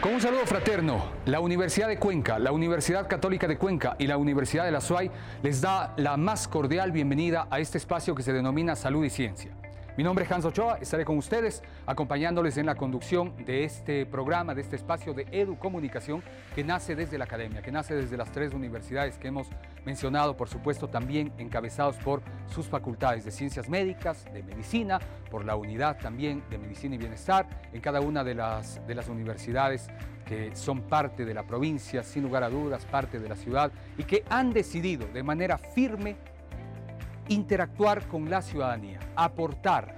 Con 0.00 0.12
un 0.12 0.20
saludo 0.20 0.44
fraterno, 0.44 1.02
la 1.24 1.40
Universidad 1.40 1.88
de 1.88 1.98
Cuenca, 1.98 2.38
la 2.38 2.52
Universidad 2.52 3.08
Católica 3.08 3.48
de 3.48 3.56
Cuenca 3.56 3.96
y 3.98 4.06
la 4.06 4.18
Universidad 4.18 4.66
de 4.66 4.70
la 4.70 4.82
SUAY 4.82 5.10
les 5.42 5.62
da 5.62 5.94
la 5.96 6.18
más 6.18 6.46
cordial 6.46 6.92
bienvenida 6.92 7.46
a 7.50 7.58
este 7.58 7.78
espacio 7.78 8.14
que 8.14 8.22
se 8.22 8.34
denomina 8.34 8.76
Salud 8.76 9.02
y 9.02 9.08
Ciencia. 9.08 9.52
Mi 9.96 10.02
nombre 10.02 10.24
es 10.24 10.32
Hans 10.32 10.44
Ochoa, 10.44 10.78
estaré 10.80 11.04
con 11.04 11.16
ustedes 11.18 11.62
acompañándoles 11.86 12.56
en 12.56 12.66
la 12.66 12.74
conducción 12.74 13.32
de 13.44 13.62
este 13.62 14.06
programa, 14.06 14.52
de 14.52 14.60
este 14.60 14.74
espacio 14.74 15.14
de 15.14 15.24
educomunicación 15.30 16.20
que 16.52 16.64
nace 16.64 16.96
desde 16.96 17.16
la 17.16 17.26
academia, 17.26 17.62
que 17.62 17.70
nace 17.70 17.94
desde 17.94 18.16
las 18.16 18.32
tres 18.32 18.52
universidades 18.54 19.18
que 19.18 19.28
hemos 19.28 19.46
mencionado, 19.84 20.36
por 20.36 20.48
supuesto 20.48 20.88
también 20.88 21.32
encabezados 21.38 21.96
por 21.98 22.22
sus 22.52 22.66
facultades 22.66 23.24
de 23.24 23.30
ciencias 23.30 23.68
médicas, 23.68 24.24
de 24.32 24.42
medicina, 24.42 24.98
por 25.30 25.44
la 25.44 25.54
unidad 25.54 25.96
también 25.98 26.42
de 26.50 26.58
medicina 26.58 26.96
y 26.96 26.98
bienestar, 26.98 27.46
en 27.72 27.80
cada 27.80 28.00
una 28.00 28.24
de 28.24 28.34
las, 28.34 28.84
de 28.88 28.96
las 28.96 29.08
universidades 29.08 29.86
que 30.26 30.56
son 30.56 30.80
parte 30.80 31.24
de 31.24 31.34
la 31.34 31.44
provincia, 31.44 32.02
sin 32.02 32.24
lugar 32.24 32.42
a 32.42 32.50
dudas, 32.50 32.84
parte 32.84 33.20
de 33.20 33.28
la 33.28 33.36
ciudad, 33.36 33.70
y 33.96 34.02
que 34.02 34.24
han 34.28 34.52
decidido 34.52 35.06
de 35.06 35.22
manera 35.22 35.56
firme 35.56 36.16
interactuar 37.28 38.06
con 38.08 38.28
la 38.30 38.42
ciudadanía, 38.42 39.00
aportar 39.16 39.96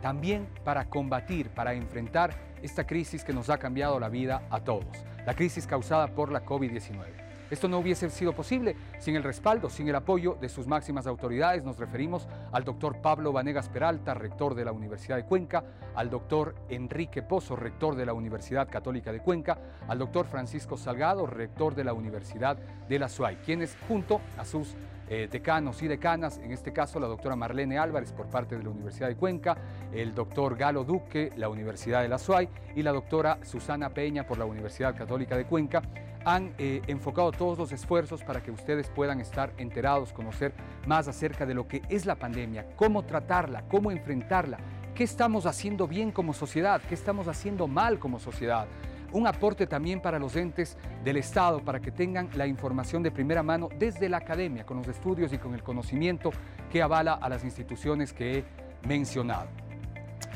también 0.00 0.48
para 0.64 0.84
combatir, 0.84 1.50
para 1.50 1.74
enfrentar 1.74 2.34
esta 2.62 2.86
crisis 2.86 3.24
que 3.24 3.32
nos 3.32 3.50
ha 3.50 3.58
cambiado 3.58 3.98
la 3.98 4.08
vida 4.08 4.42
a 4.50 4.60
todos, 4.60 4.86
la 5.26 5.34
crisis 5.34 5.66
causada 5.66 6.08
por 6.08 6.30
la 6.30 6.44
COVID-19. 6.44 7.24
Esto 7.50 7.68
no 7.68 7.78
hubiese 7.78 8.08
sido 8.10 8.32
posible 8.32 8.74
sin 8.98 9.16
el 9.16 9.22
respaldo, 9.22 9.68
sin 9.68 9.88
el 9.88 9.94
apoyo 9.94 10.36
de 10.40 10.48
sus 10.48 10.66
máximas 10.66 11.06
autoridades. 11.06 11.62
Nos 11.62 11.78
referimos 11.78 12.26
al 12.52 12.64
doctor 12.64 13.00
Pablo 13.00 13.32
Vanegas 13.32 13.68
Peralta, 13.68 14.14
rector 14.14 14.54
de 14.54 14.64
la 14.64 14.72
Universidad 14.72 15.16
de 15.16 15.24
Cuenca, 15.24 15.62
al 15.94 16.10
doctor 16.10 16.54
Enrique 16.68 17.22
Pozo, 17.22 17.54
rector 17.54 17.96
de 17.96 18.06
la 18.06 18.14
Universidad 18.14 18.68
Católica 18.68 19.12
de 19.12 19.20
Cuenca, 19.20 19.58
al 19.86 19.98
doctor 19.98 20.26
Francisco 20.26 20.76
Salgado, 20.76 21.26
rector 21.26 21.74
de 21.74 21.84
la 21.84 21.92
Universidad 21.92 22.56
de 22.88 22.98
la 22.98 23.08
SUAY, 23.08 23.36
quienes 23.36 23.76
junto 23.86 24.20
a 24.38 24.44
sus 24.44 24.74
eh, 25.08 25.28
decanos 25.30 25.82
y 25.82 25.88
decanas, 25.88 26.38
en 26.38 26.52
este 26.52 26.72
caso 26.72 26.98
la 26.98 27.06
doctora 27.06 27.36
Marlene 27.36 27.78
Álvarez 27.78 28.12
por 28.12 28.26
parte 28.26 28.56
de 28.56 28.62
la 28.62 28.70
Universidad 28.70 29.08
de 29.08 29.16
Cuenca, 29.16 29.56
el 29.92 30.14
doctor 30.14 30.56
Galo 30.56 30.84
Duque, 30.84 31.30
la 31.36 31.48
Universidad 31.48 32.02
de 32.02 32.08
la 32.08 32.18
SUAY 32.18 32.48
y 32.74 32.82
la 32.82 32.92
doctora 32.92 33.38
Susana 33.42 33.90
Peña 33.90 34.26
por 34.26 34.38
la 34.38 34.44
Universidad 34.44 34.96
Católica 34.96 35.36
de 35.36 35.44
Cuenca, 35.44 35.82
han 36.24 36.54
eh, 36.58 36.80
enfocado 36.86 37.32
todos 37.32 37.58
los 37.58 37.72
esfuerzos 37.72 38.22
para 38.22 38.42
que 38.42 38.50
ustedes 38.50 38.88
puedan 38.88 39.20
estar 39.20 39.52
enterados, 39.58 40.12
conocer 40.12 40.54
más 40.86 41.06
acerca 41.06 41.44
de 41.44 41.54
lo 41.54 41.68
que 41.68 41.82
es 41.88 42.06
la 42.06 42.14
pandemia, 42.14 42.66
cómo 42.76 43.04
tratarla, 43.04 43.64
cómo 43.68 43.90
enfrentarla, 43.90 44.58
qué 44.94 45.04
estamos 45.04 45.44
haciendo 45.44 45.86
bien 45.86 46.12
como 46.12 46.32
sociedad, 46.32 46.80
qué 46.88 46.94
estamos 46.94 47.28
haciendo 47.28 47.68
mal 47.68 47.98
como 47.98 48.18
sociedad 48.18 48.66
un 49.14 49.28
aporte 49.28 49.66
también 49.66 50.00
para 50.00 50.18
los 50.18 50.34
entes 50.34 50.76
del 51.04 51.16
Estado, 51.16 51.64
para 51.64 51.80
que 51.80 51.92
tengan 51.92 52.28
la 52.34 52.48
información 52.48 53.02
de 53.02 53.12
primera 53.12 53.44
mano 53.44 53.68
desde 53.78 54.08
la 54.08 54.18
academia, 54.18 54.66
con 54.66 54.76
los 54.76 54.88
estudios 54.88 55.32
y 55.32 55.38
con 55.38 55.54
el 55.54 55.62
conocimiento 55.62 56.30
que 56.70 56.82
avala 56.82 57.14
a 57.14 57.28
las 57.28 57.44
instituciones 57.44 58.12
que 58.12 58.38
he 58.38 58.44
mencionado. 58.86 59.46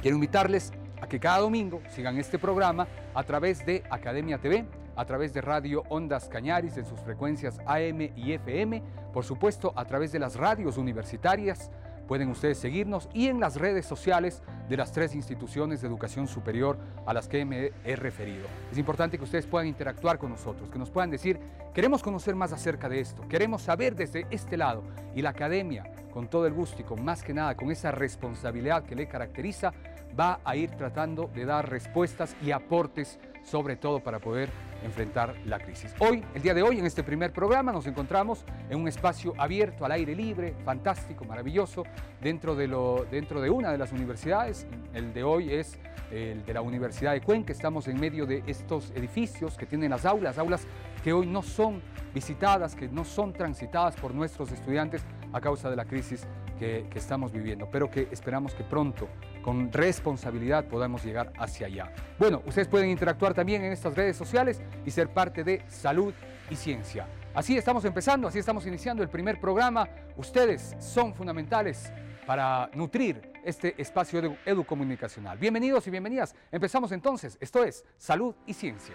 Quiero 0.00 0.16
invitarles 0.16 0.72
a 1.00 1.08
que 1.08 1.18
cada 1.18 1.38
domingo 1.38 1.82
sigan 1.90 2.18
este 2.18 2.38
programa 2.38 2.86
a 3.14 3.22
través 3.24 3.66
de 3.66 3.82
Academia 3.90 4.38
TV, 4.38 4.64
a 4.94 5.04
través 5.04 5.32
de 5.32 5.40
Radio 5.40 5.82
Ondas 5.88 6.28
Cañaris 6.28 6.76
en 6.76 6.84
sus 6.84 7.00
frecuencias 7.00 7.58
AM 7.66 8.00
y 8.16 8.32
FM, 8.32 8.82
por 9.12 9.24
supuesto 9.24 9.72
a 9.74 9.84
través 9.86 10.12
de 10.12 10.20
las 10.20 10.36
radios 10.36 10.76
universitarias, 10.76 11.70
Pueden 12.08 12.30
ustedes 12.30 12.56
seguirnos 12.56 13.06
y 13.12 13.28
en 13.28 13.38
las 13.38 13.56
redes 13.56 13.84
sociales 13.84 14.42
de 14.66 14.78
las 14.78 14.92
tres 14.92 15.14
instituciones 15.14 15.82
de 15.82 15.88
educación 15.88 16.26
superior 16.26 16.78
a 17.04 17.12
las 17.12 17.28
que 17.28 17.44
me 17.44 17.70
he 17.84 17.96
referido. 17.96 18.46
Es 18.72 18.78
importante 18.78 19.18
que 19.18 19.24
ustedes 19.24 19.46
puedan 19.46 19.68
interactuar 19.68 20.18
con 20.18 20.30
nosotros, 20.30 20.70
que 20.70 20.78
nos 20.78 20.90
puedan 20.90 21.10
decir, 21.10 21.38
queremos 21.74 22.02
conocer 22.02 22.34
más 22.34 22.54
acerca 22.54 22.88
de 22.88 23.00
esto, 23.00 23.28
queremos 23.28 23.60
saber 23.60 23.94
desde 23.94 24.26
este 24.30 24.56
lado. 24.56 24.82
Y 25.14 25.20
la 25.20 25.30
academia, 25.30 25.84
con 26.10 26.28
todo 26.28 26.46
el 26.46 26.54
gusto 26.54 26.80
y 26.80 26.84
con 26.84 27.04
más 27.04 27.22
que 27.22 27.34
nada, 27.34 27.54
con 27.54 27.70
esa 27.70 27.90
responsabilidad 27.90 28.84
que 28.84 28.96
le 28.96 29.06
caracteriza, 29.06 29.74
va 30.18 30.40
a 30.44 30.56
ir 30.56 30.70
tratando 30.70 31.30
de 31.34 31.44
dar 31.44 31.68
respuestas 31.68 32.34
y 32.42 32.52
aportes, 32.52 33.18
sobre 33.42 33.76
todo 33.76 34.00
para 34.00 34.18
poder 34.18 34.50
enfrentar 34.82 35.34
la 35.44 35.58
crisis. 35.58 35.94
Hoy, 35.98 36.22
el 36.34 36.42
día 36.42 36.54
de 36.54 36.62
hoy, 36.62 36.78
en 36.78 36.86
este 36.86 37.02
primer 37.02 37.32
programa, 37.32 37.72
nos 37.72 37.86
encontramos 37.86 38.44
en 38.70 38.80
un 38.80 38.88
espacio 38.88 39.34
abierto, 39.38 39.84
al 39.84 39.92
aire 39.92 40.14
libre, 40.14 40.54
fantástico, 40.64 41.24
maravilloso, 41.24 41.84
dentro 42.20 42.54
de, 42.54 42.68
lo, 42.68 43.06
dentro 43.10 43.40
de 43.40 43.50
una 43.50 43.72
de 43.72 43.78
las 43.78 43.92
universidades. 43.92 44.66
El 44.94 45.12
de 45.12 45.24
hoy 45.24 45.52
es 45.52 45.78
el 46.10 46.44
de 46.44 46.54
la 46.54 46.60
Universidad 46.60 47.12
de 47.12 47.20
Cuenca. 47.20 47.52
Estamos 47.52 47.88
en 47.88 48.00
medio 48.00 48.26
de 48.26 48.42
estos 48.46 48.90
edificios 48.92 49.56
que 49.56 49.66
tienen 49.66 49.90
las 49.90 50.04
aulas, 50.04 50.38
aulas 50.38 50.66
que 51.02 51.12
hoy 51.12 51.26
no 51.26 51.42
son 51.42 51.82
visitadas, 52.14 52.74
que 52.74 52.88
no 52.88 53.04
son 53.04 53.32
transitadas 53.32 53.96
por 53.96 54.14
nuestros 54.14 54.50
estudiantes 54.52 55.02
a 55.32 55.40
causa 55.40 55.68
de 55.70 55.76
la 55.76 55.84
crisis 55.84 56.26
que, 56.58 56.86
estamos 56.94 57.32
viviendo, 57.32 57.68
pero 57.70 57.90
que 57.90 58.08
esperamos 58.10 58.54
que 58.54 58.64
pronto 58.64 59.08
con 59.42 59.72
responsabilidad 59.72 60.64
podamos 60.66 61.04
llegar 61.04 61.32
hacia 61.38 61.66
allá. 61.66 61.92
Bueno, 62.18 62.42
ustedes 62.46 62.68
pueden 62.68 62.90
interactuar 62.90 63.34
también 63.34 63.64
en 63.64 63.72
estas 63.72 63.94
redes 63.94 64.16
sociales 64.16 64.60
y 64.84 64.90
ser 64.90 65.08
parte 65.08 65.44
de 65.44 65.62
Salud 65.68 66.12
y 66.50 66.56
Ciencia. 66.56 67.06
Así 67.34 67.56
estamos 67.56 67.84
empezando, 67.84 68.28
así 68.28 68.38
estamos 68.38 68.66
iniciando 68.66 69.02
el 69.02 69.08
primer 69.08 69.40
programa. 69.40 69.88
Ustedes 70.16 70.74
son 70.80 71.14
fundamentales 71.14 71.92
para 72.26 72.68
nutrir 72.74 73.32
este 73.44 73.80
espacio 73.80 74.36
educomunicacional. 74.44 75.38
Bienvenidos 75.38 75.86
y 75.86 75.90
bienvenidas. 75.90 76.34
Empezamos 76.52 76.92
entonces. 76.92 77.38
Esto 77.40 77.64
es 77.64 77.84
Salud 77.96 78.34
y 78.46 78.52
Ciencia. 78.52 78.94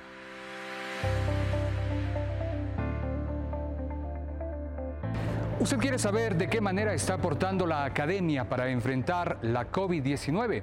¿Usted 5.63 5.77
quiere 5.77 5.97
saber 5.97 6.35
de 6.35 6.49
qué 6.49 6.59
manera 6.59 6.93
está 6.93 7.13
aportando 7.13 7.65
la 7.65 7.85
academia 7.85 8.49
para 8.49 8.69
enfrentar 8.69 9.39
la 9.43 9.71
COVID-19? 9.71 10.61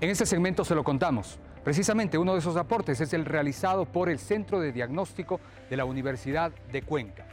En 0.00 0.10
este 0.10 0.26
segmento 0.26 0.64
se 0.64 0.74
lo 0.74 0.82
contamos. 0.82 1.38
Precisamente 1.62 2.18
uno 2.18 2.32
de 2.32 2.40
esos 2.40 2.56
aportes 2.56 3.00
es 3.00 3.12
el 3.12 3.24
realizado 3.24 3.84
por 3.84 4.08
el 4.08 4.18
Centro 4.18 4.58
de 4.58 4.72
Diagnóstico 4.72 5.38
de 5.70 5.76
la 5.76 5.84
Universidad 5.84 6.50
de 6.72 6.82
Cuenca, 6.82 7.24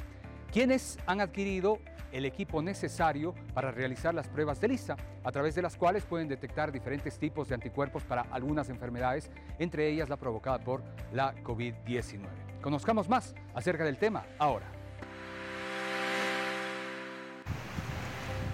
quienes 0.51 0.99
han 1.07 1.19
adquirido 1.19 1.79
el 2.11 2.25
equipo 2.25 2.61
necesario 2.61 3.33
para 3.55 3.71
realizar 3.71 4.13
las 4.13 4.27
pruebas 4.27 4.61
de 4.61 4.67
lista, 4.67 4.95
a 5.23 5.31
través 5.31 5.55
de 5.55 5.63
las 5.63 5.77
cuales 5.77 6.05
pueden 6.05 6.27
detectar 6.27 6.71
diferentes 6.71 7.17
tipos 7.17 7.49
de 7.49 7.55
anticuerpos 7.55 8.03
para 8.03 8.21
algunas 8.29 8.69
enfermedades, 8.69 9.31
entre 9.57 9.89
ellas 9.89 10.09
la 10.09 10.17
provocada 10.17 10.59
por 10.59 10.83
la 11.11 11.33
COVID-19. 11.37 12.27
Conozcamos 12.61 13.09
más 13.09 13.33
acerca 13.55 13.83
del 13.83 13.97
tema 13.97 14.27
ahora. 14.37 14.78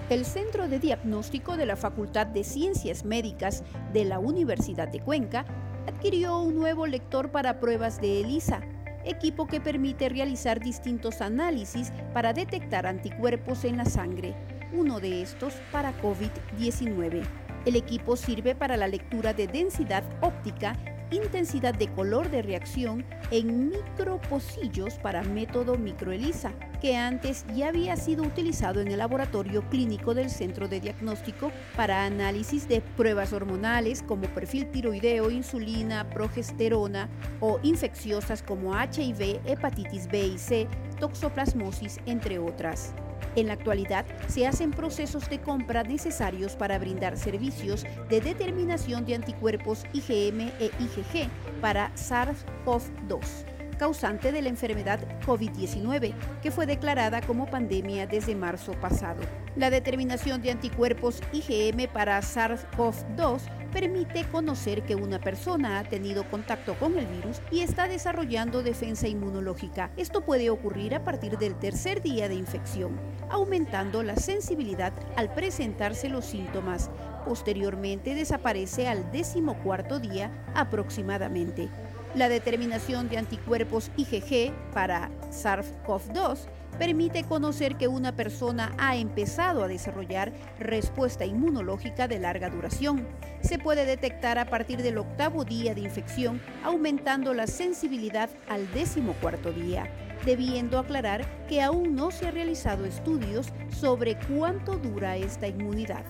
El 0.07 0.23
Centro 0.23 0.67
de 0.67 0.77
Diagnóstico 0.77 1.57
de 1.57 1.65
la 1.65 1.75
Facultad 1.75 2.27
de 2.27 2.43
Ciencias 2.43 3.03
Médicas 3.03 3.63
de 3.91 4.05
la 4.05 4.19
Universidad 4.19 4.87
de 4.87 4.99
Cuenca 4.99 5.45
adquirió 5.87 6.37
un 6.41 6.53
nuevo 6.53 6.85
lector 6.85 7.31
para 7.31 7.59
pruebas 7.59 7.99
de 7.99 8.21
ELISA, 8.21 8.61
equipo 9.03 9.47
que 9.47 9.59
permite 9.59 10.07
realizar 10.09 10.59
distintos 10.59 11.21
análisis 11.21 11.91
para 12.13 12.33
detectar 12.33 12.85
anticuerpos 12.85 13.65
en 13.65 13.77
la 13.77 13.85
sangre, 13.85 14.35
uno 14.73 14.99
de 14.99 15.23
estos 15.23 15.55
para 15.71 15.91
COVID-19. 15.99 17.23
El 17.65 17.75
equipo 17.75 18.15
sirve 18.15 18.53
para 18.53 18.77
la 18.77 18.87
lectura 18.87 19.33
de 19.33 19.47
densidad 19.47 20.03
óptica 20.21 20.77
intensidad 21.11 21.73
de 21.73 21.87
color 21.87 22.29
de 22.29 22.41
reacción 22.41 23.05
en 23.31 23.69
micropocillos 23.69 24.95
para 24.95 25.23
método 25.23 25.77
microelisa, 25.77 26.53
que 26.81 26.95
antes 26.95 27.45
ya 27.55 27.69
había 27.69 27.95
sido 27.95 28.23
utilizado 28.23 28.81
en 28.81 28.89
el 28.89 28.99
laboratorio 28.99 29.61
clínico 29.69 30.13
del 30.13 30.29
Centro 30.29 30.67
de 30.67 30.79
Diagnóstico 30.79 31.51
para 31.75 32.05
análisis 32.05 32.67
de 32.67 32.81
pruebas 32.81 33.33
hormonales 33.33 34.03
como 34.03 34.27
perfil 34.27 34.69
tiroideo, 34.71 35.31
insulina, 35.31 36.09
progesterona 36.09 37.09
o 37.39 37.59
infecciosas 37.63 38.43
como 38.43 38.73
HIV, 38.73 39.39
hepatitis 39.45 40.07
B 40.07 40.27
y 40.27 40.37
C, 40.37 40.67
toxoplasmosis, 40.99 41.99
entre 42.05 42.39
otras. 42.39 42.93
En 43.35 43.47
la 43.47 43.53
actualidad, 43.53 44.05
se 44.27 44.47
hacen 44.47 44.71
procesos 44.71 45.29
de 45.29 45.41
compra 45.41 45.83
necesarios 45.83 46.55
para 46.55 46.79
brindar 46.79 47.17
servicios 47.17 47.85
de 48.09 48.21
determinación 48.21 49.05
de 49.05 49.15
anticuerpos 49.15 49.83
IgM 49.93 50.51
e 50.59 50.71
IgG 50.79 51.29
para 51.61 51.93
SARS-CoV-2 51.95 53.54
causante 53.77 54.31
de 54.31 54.41
la 54.41 54.49
enfermedad 54.49 54.99
COVID-19, 55.25 56.13
que 56.41 56.51
fue 56.51 56.65
declarada 56.65 57.21
como 57.21 57.47
pandemia 57.47 58.07
desde 58.07 58.35
marzo 58.35 58.73
pasado. 58.73 59.21
La 59.55 59.69
determinación 59.69 60.41
de 60.41 60.51
anticuerpos 60.51 61.21
IgM 61.31 61.87
para 61.91 62.19
SARS-CoV-2 62.19 63.41
permite 63.75 64.23
conocer 64.31 64.83
que 64.83 64.95
una 64.95 65.19
persona 65.19 65.79
ha 65.79 65.83
tenido 65.83 66.23
contacto 66.29 66.75
con 66.75 66.97
el 66.97 67.05
virus 67.07 67.41
y 67.51 67.59
está 67.59 67.89
desarrollando 67.89 68.63
defensa 68.63 69.09
inmunológica. 69.09 69.91
Esto 69.97 70.21
puede 70.21 70.49
ocurrir 70.49 70.95
a 70.95 71.03
partir 71.03 71.37
del 71.37 71.55
tercer 71.55 72.01
día 72.01 72.29
de 72.29 72.35
infección, 72.35 72.97
aumentando 73.29 74.01
la 74.01 74.15
sensibilidad 74.15 74.93
al 75.17 75.33
presentarse 75.33 76.07
los 76.07 76.23
síntomas. 76.23 76.89
Posteriormente 77.25 78.15
desaparece 78.15 78.87
al 78.87 79.11
decimocuarto 79.11 79.99
día 79.99 80.31
aproximadamente. 80.53 81.69
La 82.15 82.29
determinación 82.29 83.09
de 83.09 83.17
anticuerpos 83.17 83.91
IgG 83.97 84.53
para 84.73 85.11
SARS-CoV-2 85.31 86.47
permite 86.79 87.25
conocer 87.25 87.75
que 87.75 87.89
una 87.89 88.15
persona 88.15 88.73
ha 88.77 88.95
empezado 88.95 89.65
a 89.65 89.67
desarrollar 89.67 90.31
respuesta 90.57 91.25
inmunológica 91.25 92.07
de 92.07 92.19
larga 92.19 92.49
duración. 92.49 93.05
Se 93.41 93.59
puede 93.59 93.85
detectar 93.85 94.39
a 94.39 94.45
partir 94.45 94.81
del 94.81 94.97
octavo 94.97 95.43
día 95.43 95.75
de 95.75 95.81
infección, 95.81 96.39
aumentando 96.63 97.33
la 97.33 97.47
sensibilidad 97.47 98.29
al 98.47 98.71
decimocuarto 98.71 99.51
día, 99.51 99.89
debiendo 100.25 100.79
aclarar 100.79 101.25
que 101.47 101.61
aún 101.61 101.95
no 101.95 102.11
se 102.11 102.27
han 102.27 102.35
realizado 102.35 102.85
estudios 102.85 103.47
sobre 103.77 104.17
cuánto 104.29 104.77
dura 104.77 105.17
esta 105.17 105.47
inmunidad. 105.47 106.05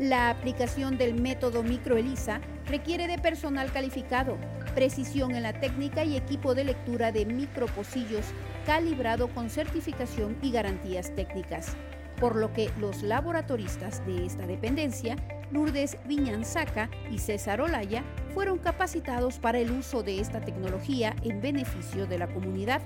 La 0.00 0.30
aplicación 0.30 0.96
del 0.96 1.12
método 1.12 1.62
microELISA 1.62 2.40
requiere 2.64 3.06
de 3.06 3.18
personal 3.18 3.70
calificado, 3.70 4.38
precisión 4.74 5.34
en 5.34 5.42
la 5.42 5.52
técnica 5.52 6.04
y 6.04 6.16
equipo 6.16 6.54
de 6.54 6.64
lectura 6.64 7.12
de 7.12 7.26
micropocillos 7.26 8.24
calibrado 8.64 9.28
con 9.28 9.50
certificación 9.50 10.38
y 10.40 10.52
garantías 10.52 11.14
técnicas, 11.14 11.76
por 12.18 12.34
lo 12.34 12.50
que 12.54 12.70
los 12.80 13.02
laboratoristas 13.02 14.02
de 14.06 14.24
esta 14.24 14.46
dependencia, 14.46 15.16
Lourdes 15.50 15.98
Viñanzaca 16.06 16.88
y 17.10 17.18
César 17.18 17.60
Olaya, 17.60 18.02
fueron 18.32 18.56
capacitados 18.56 19.38
para 19.38 19.58
el 19.58 19.70
uso 19.70 20.02
de 20.02 20.18
esta 20.18 20.40
tecnología 20.40 21.14
en 21.24 21.42
beneficio 21.42 22.06
de 22.06 22.16
la 22.16 22.28
comunidad. 22.28 22.80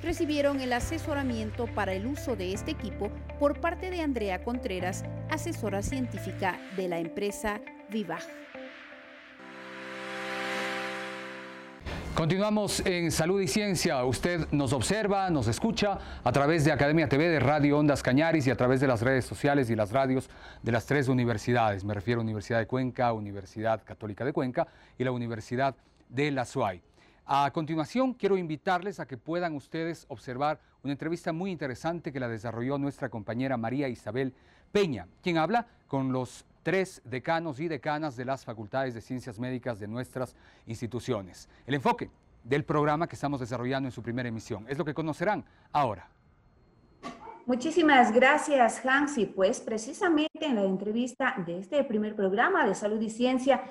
Recibieron 0.00 0.60
el 0.60 0.72
asesoramiento 0.72 1.66
para 1.66 1.92
el 1.92 2.06
uso 2.06 2.36
de 2.36 2.52
este 2.52 2.70
equipo 2.70 3.10
por 3.40 3.60
parte 3.60 3.90
de 3.90 4.00
Andrea 4.00 4.44
Contreras, 4.44 5.04
asesora 5.32 5.80
científica 5.80 6.60
de 6.76 6.88
la 6.88 6.98
empresa 6.98 7.58
Vivaj. 7.88 8.22
Continuamos 12.14 12.84
en 12.84 13.10
Salud 13.10 13.40
y 13.40 13.48
Ciencia. 13.48 14.04
Usted 14.04 14.46
nos 14.52 14.74
observa, 14.74 15.30
nos 15.30 15.48
escucha 15.48 15.98
a 16.22 16.32
través 16.32 16.66
de 16.66 16.72
Academia 16.72 17.08
TV, 17.08 17.30
de 17.30 17.40
Radio 17.40 17.78
Ondas 17.78 18.02
Cañaris 18.02 18.46
y 18.46 18.50
a 18.50 18.56
través 18.56 18.82
de 18.82 18.86
las 18.86 19.00
redes 19.00 19.24
sociales 19.24 19.70
y 19.70 19.74
las 19.74 19.90
radios 19.90 20.28
de 20.62 20.70
las 20.70 20.84
tres 20.84 21.08
universidades. 21.08 21.82
Me 21.82 21.94
refiero 21.94 22.20
a 22.20 22.24
Universidad 22.24 22.58
de 22.58 22.66
Cuenca, 22.66 23.14
Universidad 23.14 23.82
Católica 23.82 24.26
de 24.26 24.34
Cuenca 24.34 24.68
y 24.98 25.04
la 25.04 25.12
Universidad 25.12 25.74
de 26.10 26.30
la 26.30 26.44
SUAY. 26.44 26.82
A 27.24 27.50
continuación, 27.52 28.12
quiero 28.12 28.36
invitarles 28.36 29.00
a 29.00 29.06
que 29.06 29.16
puedan 29.16 29.54
ustedes 29.54 30.04
observar 30.08 30.60
una 30.82 30.92
entrevista 30.92 31.32
muy 31.32 31.50
interesante 31.50 32.12
que 32.12 32.20
la 32.20 32.28
desarrolló 32.28 32.76
nuestra 32.76 33.08
compañera 33.08 33.56
María 33.56 33.88
Isabel 33.88 34.34
Peña, 34.72 35.06
quien 35.22 35.36
habla 35.36 35.66
con 35.86 36.12
los 36.12 36.46
tres 36.62 37.02
decanos 37.04 37.60
y 37.60 37.68
decanas 37.68 38.16
de 38.16 38.24
las 38.24 38.44
facultades 38.44 38.94
de 38.94 39.02
ciencias 39.02 39.38
médicas 39.38 39.78
de 39.78 39.86
nuestras 39.86 40.34
instituciones. 40.66 41.48
El 41.66 41.74
enfoque 41.74 42.10
del 42.42 42.64
programa 42.64 43.06
que 43.06 43.14
estamos 43.14 43.40
desarrollando 43.40 43.88
en 43.88 43.92
su 43.92 44.02
primera 44.02 44.28
emisión 44.28 44.64
es 44.68 44.78
lo 44.78 44.84
que 44.84 44.94
conocerán 44.94 45.44
ahora. 45.72 46.08
Muchísimas 47.44 48.12
gracias, 48.12 48.84
Hans. 48.86 49.18
Y 49.18 49.26
pues 49.26 49.60
precisamente 49.60 50.46
en 50.46 50.54
la 50.54 50.64
entrevista 50.64 51.34
de 51.44 51.58
este 51.58 51.84
primer 51.84 52.16
programa 52.16 52.66
de 52.66 52.74
Salud 52.74 53.00
y 53.00 53.10
Ciencia, 53.10 53.64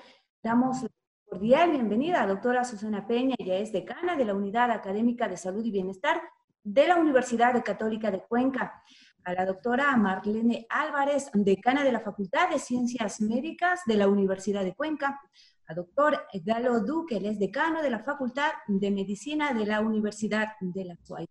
damos 0.44 0.83
la 0.83 0.89
cordial 1.25 1.71
bienvenida 1.71 2.21
a 2.21 2.27
la 2.27 2.33
doctora 2.33 2.65
Susana 2.65 3.07
Peña, 3.07 3.36
ella 3.39 3.57
es 3.57 3.71
decana 3.71 4.18
de 4.18 4.25
la 4.25 4.36
Unidad 4.36 4.69
Académica 4.71 5.30
de 5.30 5.38
Salud 5.38 5.63
y 5.63 5.71
Bienestar 5.71 6.21
de 6.63 6.88
la 6.88 6.97
Universidad 6.97 7.63
Católica 7.63 8.12
de 8.12 8.19
Cuenca 8.19 8.83
a 9.23 9.33
la 9.33 9.45
doctora 9.45 9.95
Marlene 9.97 10.65
Álvarez, 10.69 11.29
decana 11.33 11.83
de 11.83 11.91
la 11.91 12.00
Facultad 12.00 12.50
de 12.50 12.59
Ciencias 12.59 13.21
Médicas 13.21 13.81
de 13.85 13.95
la 13.95 14.07
Universidad 14.07 14.63
de 14.63 14.73
Cuenca, 14.73 15.19
a 15.68 15.73
doctor 15.73 16.25
Galo 16.44 16.81
Duque, 16.81 17.18
él 17.18 17.25
es 17.25 17.39
decano 17.39 17.81
de 17.81 17.89
la 17.89 18.03
Facultad 18.03 18.51
de 18.68 18.91
Medicina 18.91 19.53
de 19.53 19.65
la 19.65 19.81
Universidad 19.81 20.50
de 20.59 20.85
la 20.85 20.97
UAI. 21.07 21.27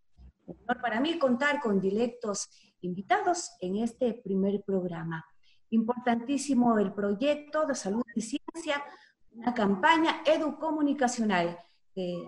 Un 0.46 0.56
honor 0.62 0.80
para 0.80 1.00
mí 1.00 1.18
contar 1.18 1.60
con 1.60 1.80
directos 1.80 2.48
invitados 2.80 3.50
en 3.60 3.76
este 3.76 4.14
primer 4.14 4.62
programa. 4.64 5.24
Importantísimo 5.70 6.78
el 6.78 6.92
proyecto 6.92 7.66
de 7.66 7.74
salud 7.74 8.02
y 8.14 8.22
ciencia, 8.22 8.82
una 9.32 9.52
campaña 9.54 10.22
educomunicacional 10.24 11.58
que 11.94 12.24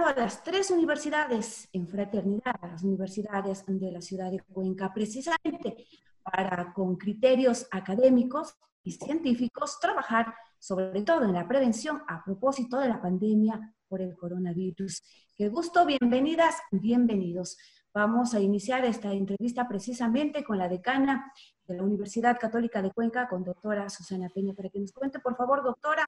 a 0.00 0.14
las 0.14 0.42
tres 0.42 0.70
universidades 0.70 1.68
en 1.72 1.86
fraternidad, 1.86 2.54
a 2.62 2.68
las 2.68 2.82
universidades 2.82 3.64
de 3.66 3.92
la 3.92 4.00
ciudad 4.00 4.30
de 4.30 4.40
Cuenca, 4.40 4.92
precisamente 4.92 5.86
para, 6.22 6.72
con 6.72 6.96
criterios 6.96 7.66
académicos 7.70 8.56
y 8.82 8.92
científicos, 8.92 9.78
trabajar 9.80 10.34
sobre 10.58 11.02
todo 11.02 11.24
en 11.24 11.34
la 11.34 11.46
prevención 11.46 12.02
a 12.08 12.24
propósito 12.24 12.78
de 12.78 12.88
la 12.88 13.02
pandemia 13.02 13.74
por 13.86 14.00
el 14.00 14.16
coronavirus. 14.16 15.02
Qué 15.36 15.48
gusto, 15.48 15.84
bienvenidas, 15.84 16.56
bienvenidos. 16.70 17.58
Vamos 17.92 18.32
a 18.32 18.40
iniciar 18.40 18.84
esta 18.86 19.12
entrevista 19.12 19.68
precisamente 19.68 20.42
con 20.42 20.56
la 20.56 20.68
decana 20.68 21.30
de 21.66 21.76
la 21.76 21.82
Universidad 21.82 22.38
Católica 22.40 22.80
de 22.80 22.92
Cuenca, 22.92 23.28
con 23.28 23.44
doctora 23.44 23.90
Susana 23.90 24.30
Peña, 24.34 24.54
para 24.54 24.70
que 24.70 24.80
nos 24.80 24.92
cuente, 24.92 25.18
por 25.18 25.36
favor, 25.36 25.62
doctora, 25.62 26.06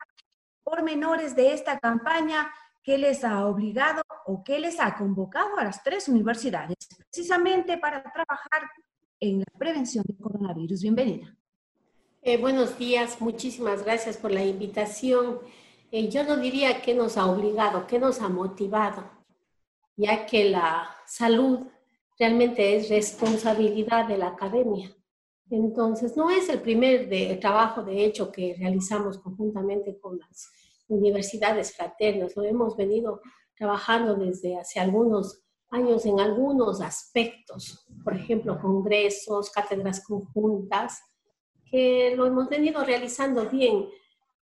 pormenores 0.62 1.36
de 1.36 1.52
esta 1.52 1.78
campaña, 1.78 2.50
qué 2.84 2.98
les 2.98 3.24
ha 3.24 3.46
obligado 3.46 4.02
o 4.26 4.44
qué 4.44 4.60
les 4.60 4.78
ha 4.78 4.94
convocado 4.94 5.56
a 5.58 5.64
las 5.64 5.82
tres 5.82 6.06
universidades 6.06 6.76
precisamente 6.98 7.78
para 7.78 8.02
trabajar 8.02 8.70
en 9.18 9.38
la 9.38 9.58
prevención 9.58 10.04
del 10.06 10.18
coronavirus. 10.18 10.82
Bienvenida. 10.82 11.34
Eh, 12.20 12.36
buenos 12.36 12.78
días, 12.78 13.20
muchísimas 13.20 13.82
gracias 13.84 14.18
por 14.18 14.30
la 14.30 14.44
invitación. 14.44 15.38
Eh, 15.90 16.08
yo 16.10 16.24
no 16.24 16.36
diría 16.36 16.82
que 16.82 16.94
nos 16.94 17.16
ha 17.16 17.26
obligado, 17.26 17.86
que 17.86 17.98
nos 17.98 18.20
ha 18.20 18.28
motivado, 18.28 19.10
ya 19.96 20.26
que 20.26 20.50
la 20.50 20.90
salud 21.06 21.60
realmente 22.18 22.76
es 22.76 22.90
responsabilidad 22.90 24.06
de 24.06 24.18
la 24.18 24.28
academia. 24.28 24.94
Entonces, 25.48 26.16
no 26.16 26.30
es 26.30 26.48
el 26.48 26.60
primer 26.60 27.08
trabajo, 27.40 27.82
de 27.82 28.04
hecho, 28.04 28.30
que 28.30 28.56
realizamos 28.58 29.18
conjuntamente 29.18 29.98
con 29.98 30.18
las 30.18 30.50
universidades 30.88 31.74
fraternas. 31.74 32.36
Lo 32.36 32.44
hemos 32.44 32.76
venido 32.76 33.20
trabajando 33.56 34.14
desde 34.16 34.56
hace 34.56 34.80
algunos 34.80 35.40
años 35.70 36.06
en 36.06 36.20
algunos 36.20 36.80
aspectos, 36.80 37.86
por 38.04 38.14
ejemplo, 38.14 38.60
congresos, 38.60 39.50
cátedras 39.50 40.04
conjuntas, 40.04 41.00
que 41.64 42.14
lo 42.16 42.26
hemos 42.26 42.48
venido 42.48 42.84
realizando 42.84 43.48
bien. 43.50 43.88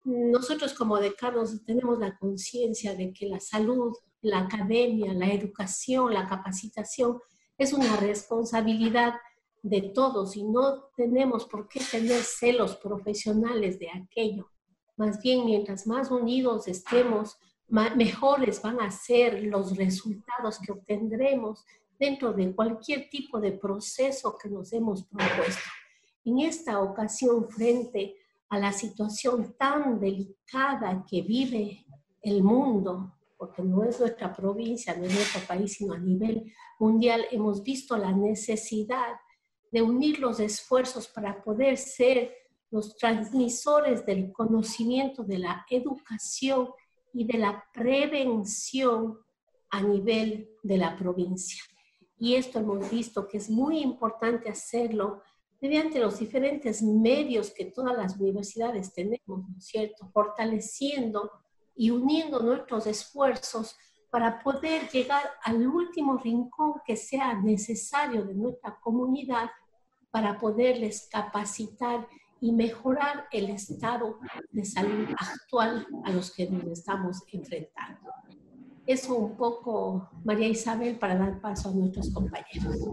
Nosotros 0.05 0.73
como 0.73 0.99
decanos 0.99 1.65
tenemos 1.65 1.99
la 1.99 2.17
conciencia 2.17 2.95
de 2.95 3.13
que 3.13 3.27
la 3.27 3.41
salud, 3.41 3.95
la 4.23 4.41
academia, 4.41 5.13
la 5.13 5.31
educación, 5.33 6.15
la 6.15 6.27
capacitación 6.27 7.21
es 7.59 7.73
una 7.73 7.97
responsabilidad 7.97 9.15
de 9.63 9.83
todos 9.95 10.37
y 10.37 10.45
no 10.45 10.85
tenemos 10.97 11.45
por 11.47 11.69
qué 11.69 11.81
tener 11.81 12.23
celos 12.23 12.77
profesionales 12.77 13.79
de 13.79 13.91
aquello. 13.91 14.49
Más 14.99 15.23
bien, 15.23 15.47
mientras 15.47 15.87
más 15.87 16.11
unidos 16.11 16.67
estemos, 16.67 17.39
mejores 17.69 18.61
van 18.61 18.81
a 18.81 18.91
ser 18.91 19.45
los 19.45 19.77
resultados 19.77 20.59
que 20.59 20.73
obtendremos 20.73 21.65
dentro 21.97 22.33
de 22.33 22.53
cualquier 22.53 23.09
tipo 23.09 23.39
de 23.39 23.53
proceso 23.53 24.37
que 24.37 24.49
nos 24.49 24.73
hemos 24.73 25.05
propuesto. 25.05 25.63
En 26.25 26.41
esta 26.41 26.81
ocasión, 26.81 27.49
frente 27.49 28.17
a 28.49 28.59
la 28.59 28.73
situación 28.73 29.55
tan 29.57 30.01
delicada 30.01 31.05
que 31.09 31.23
vive 31.23 31.87
el 32.21 32.43
mundo, 32.43 33.15
porque 33.37 33.63
no 33.63 33.85
es 33.85 34.01
nuestra 34.01 34.35
provincia, 34.35 34.97
no 34.97 35.05
es 35.05 35.15
nuestro 35.15 35.43
país, 35.43 35.75
sino 35.75 35.95
a 35.95 35.99
nivel 35.99 36.53
mundial, 36.81 37.25
hemos 37.31 37.63
visto 37.63 37.97
la 37.97 38.11
necesidad 38.11 39.15
de 39.71 39.81
unir 39.81 40.19
los 40.19 40.41
esfuerzos 40.41 41.07
para 41.07 41.41
poder 41.41 41.77
ser 41.77 42.35
los 42.71 42.97
transmisores 42.97 44.05
del 44.05 44.33
conocimiento 44.33 45.25
de 45.25 45.39
la 45.39 45.65
educación 45.71 46.69
y 47.13 47.25
de 47.25 47.39
la 47.39 47.65
prevención 47.73 49.19
a 49.71 49.83
nivel 49.83 50.51
de 50.63 50.79
la 50.79 50.97
provincia. 50.97 51.63
y 52.21 52.35
esto 52.35 52.59
hemos 52.59 52.91
visto 52.91 53.29
que 53.29 53.39
es 53.39 53.49
muy 53.49 53.79
importante 53.79 54.49
hacerlo 54.49 55.23
mediante 55.61 55.99
los 55.99 56.19
diferentes 56.19 56.83
medios 56.83 57.51
que 57.51 57.67
todas 57.67 57.97
las 57.97 58.17
universidades 58.17 58.93
tenemos, 58.93 59.49
¿no 59.49 59.57
es 59.57 59.67
cierto? 59.67 60.09
Fortaleciendo 60.13 61.31
y 61.75 61.91
uniendo 61.91 62.41
nuestros 62.41 62.87
esfuerzos 62.87 63.77
para 64.11 64.43
poder 64.43 64.89
llegar 64.91 65.23
al 65.43 65.67
último 65.67 66.17
rincón 66.17 66.75
que 66.85 66.97
sea 66.97 67.35
necesario 67.35 68.25
de 68.25 68.35
nuestra 68.35 68.79
comunidad 68.81 69.51
para 70.11 70.39
poderles 70.39 71.09
capacitar 71.11 72.09
y 72.41 72.53
mejorar 72.53 73.27
el 73.33 73.51
estado 73.51 74.19
de 74.51 74.65
salud 74.65 75.09
actual 75.19 75.87
a 76.05 76.11
los 76.11 76.35
que 76.35 76.49
nos 76.49 76.65
estamos 76.67 77.23
enfrentando. 77.33 78.11
Eso 78.87 79.17
un 79.17 79.37
poco, 79.37 80.09
María 80.25 80.49
Isabel, 80.49 80.99
para 80.99 81.17
dar 81.17 81.41
paso 81.41 81.69
a 81.69 81.73
nuestros 81.73 82.13
compañeros. 82.13 82.89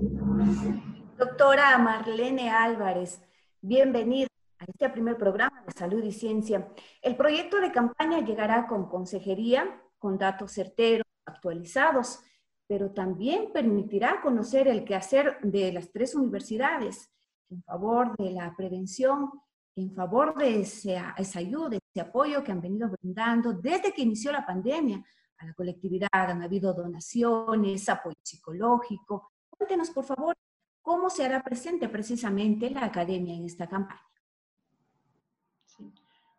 Doctora 1.18 1.78
Marlene 1.78 2.50
Álvarez, 2.50 3.22
bienvenida 3.62 4.28
a 4.60 4.66
este 4.66 4.90
primer 4.90 5.18
programa 5.18 5.64
de 5.66 5.72
Salud 5.72 6.04
y 6.04 6.12
Ciencia. 6.12 6.68
El 7.02 7.16
proyecto 7.16 7.62
de 7.62 7.72
campaña 7.72 8.20
llegará 8.26 8.68
con 8.68 8.90
consejería, 8.90 9.82
con 9.98 10.18
datos 10.18 10.52
certeros, 10.52 11.06
actualizados, 11.26 12.20
pero 12.68 12.92
también 12.92 13.54
permitirá 13.54 14.22
conocer 14.22 14.68
el 14.68 14.84
quehacer 14.84 15.40
de 15.44 15.72
las 15.72 15.92
tres 15.92 16.16
universidades 16.16 17.15
en 17.50 17.64
favor 17.64 18.16
de 18.18 18.32
la 18.32 18.56
prevención, 18.56 19.30
en 19.76 19.94
favor 19.94 20.36
de 20.36 20.62
esa, 20.62 21.14
esa 21.18 21.40
ayuda, 21.40 21.78
ese 21.78 22.02
apoyo 22.02 22.44
que 22.44 22.52
han 22.52 22.62
venido 22.62 22.90
brindando 22.90 23.54
desde 23.54 23.94
que 23.94 24.02
inició 24.02 24.32
la 24.32 24.46
pandemia 24.46 25.04
a 25.38 25.46
la 25.46 25.54
colectividad. 25.54 26.10
Han 26.12 26.44
habido 26.44 26.74
donaciones, 26.74 27.90
apoyo 27.90 28.16
psicológico. 28.24 29.32
Cuéntenos, 29.50 29.90
por 29.90 30.06
favor, 30.06 30.36
cómo 30.82 31.10
se 31.10 31.26
hará 31.26 31.44
presente 31.44 31.90
precisamente 31.90 32.70
la 32.70 32.86
academia 32.86 33.34
en 33.34 33.46
esta 33.46 33.68
campaña. 33.68 34.02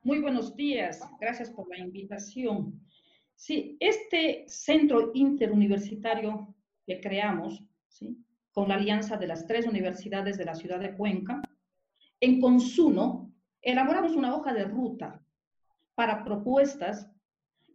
Muy 0.03 0.21
buenos 0.21 0.55
días, 0.55 1.01
gracias 1.21 1.51
por 1.51 1.69
la 1.69 1.79
invitación. 1.79 2.81
Sí, 3.35 3.77
este 3.81 4.45
centro 4.47 5.11
interuniversitario 5.15 6.55
que 6.87 7.01
creamos, 7.01 7.61
¿sí? 7.89 8.25
Con 8.57 8.71
la 8.71 8.77
alianza 8.77 9.19
de 9.19 9.27
las 9.27 9.47
tres 9.47 9.67
universidades 9.67 10.39
de 10.39 10.47
la 10.47 10.55
ciudad 10.55 10.81
de 10.81 10.97
Cuenca, 10.97 11.43
en 12.21 12.41
Consuno 12.41 13.31
elaboramos 13.61 14.17
una 14.17 14.35
hoja 14.35 14.55
de 14.55 14.65
ruta 14.65 15.23
para 15.95 16.25
propuestas 16.25 17.13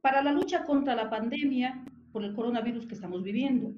para 0.01 0.23
la 0.23 0.31
lucha 0.31 0.63
contra 0.63 0.95
la 0.95 1.07
pandemia 1.07 1.85
por 2.11 2.23
el 2.23 2.33
coronavirus 2.33 2.87
que 2.87 2.95
estamos 2.95 3.21
viviendo. 3.21 3.75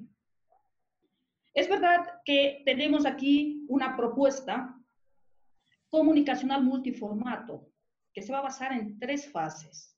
Es 1.52 1.68
verdad 1.68 2.06
que 2.24 2.62
tenemos 2.64 3.04
aquí 3.04 3.66
una 3.68 3.98
propuesta 3.98 4.74
comunicacional 5.90 6.64
multiformato 6.64 7.68
que 8.14 8.22
se 8.22 8.32
va 8.32 8.38
a 8.38 8.48
basar 8.48 8.72
en 8.72 8.98
tres 8.98 9.30
fases. 9.30 9.94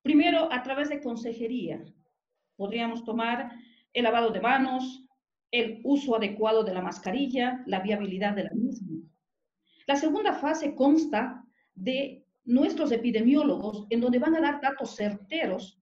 Primero, 0.00 0.50
a 0.50 0.62
través 0.62 0.88
de 0.88 1.02
consejería. 1.02 1.84
Podríamos 2.56 3.04
tomar 3.04 3.52
el 3.92 4.04
lavado 4.04 4.30
de 4.30 4.40
manos, 4.40 5.04
el 5.54 5.80
uso 5.84 6.16
adecuado 6.16 6.64
de 6.64 6.74
la 6.74 6.82
mascarilla, 6.82 7.62
la 7.66 7.78
viabilidad 7.78 8.34
de 8.34 8.42
la 8.42 8.50
misma. 8.50 8.98
La 9.86 9.94
segunda 9.94 10.32
fase 10.32 10.74
consta 10.74 11.44
de 11.76 12.26
nuestros 12.44 12.90
epidemiólogos, 12.90 13.86
en 13.90 14.00
donde 14.00 14.18
van 14.18 14.34
a 14.34 14.40
dar 14.40 14.60
datos 14.60 14.96
certeros 14.96 15.80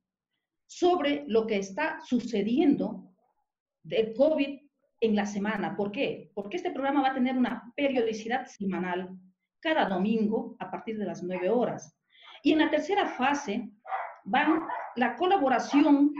sobre 0.66 1.24
lo 1.26 1.46
que 1.46 1.56
está 1.56 2.00
sucediendo 2.04 3.14
del 3.82 4.12
COVID 4.12 4.60
en 5.00 5.16
la 5.16 5.24
semana. 5.24 5.74
¿Por 5.74 5.90
qué? 5.90 6.30
Porque 6.34 6.58
este 6.58 6.70
programa 6.70 7.00
va 7.00 7.08
a 7.08 7.14
tener 7.14 7.34
una 7.34 7.72
periodicidad 7.74 8.44
semanal 8.44 9.08
cada 9.58 9.88
domingo 9.88 10.54
a 10.58 10.70
partir 10.70 10.98
de 10.98 11.06
las 11.06 11.22
9 11.22 11.48
horas. 11.48 11.96
Y 12.42 12.52
en 12.52 12.58
la 12.58 12.70
tercera 12.70 13.06
fase 13.06 13.70
van 14.24 14.60
la 14.96 15.16
colaboración, 15.16 16.12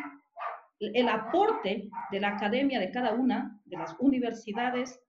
el 0.95 1.09
aporte 1.09 1.89
de 2.11 2.21
la 2.21 2.29
academia 2.29 2.81
de 2.81 2.91
cada 2.91 3.13
una 3.15 3.61
de 3.65 3.77
las 3.77 3.95
universidades 3.99 5.01